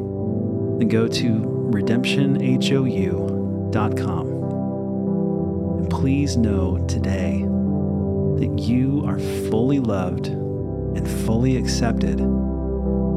then 0.78 0.88
go 0.88 1.06
to 1.06 1.28
redemptionhou.com. 1.70 4.26
And 5.78 5.90
please 5.90 6.36
know 6.36 6.84
today 6.86 7.42
that 7.42 8.58
you 8.58 9.04
are 9.06 9.20
fully 9.50 9.78
loved 9.78 10.26
and 10.26 11.08
fully 11.24 11.56
accepted 11.56 12.20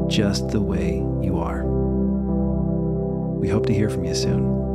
just 0.08 0.48
the 0.48 0.60
way 0.60 0.96
you 1.22 1.38
are. 1.38 1.64
We 3.38 3.48
hope 3.48 3.66
to 3.66 3.74
hear 3.74 3.90
from 3.90 4.04
you 4.04 4.14
soon. 4.14 4.67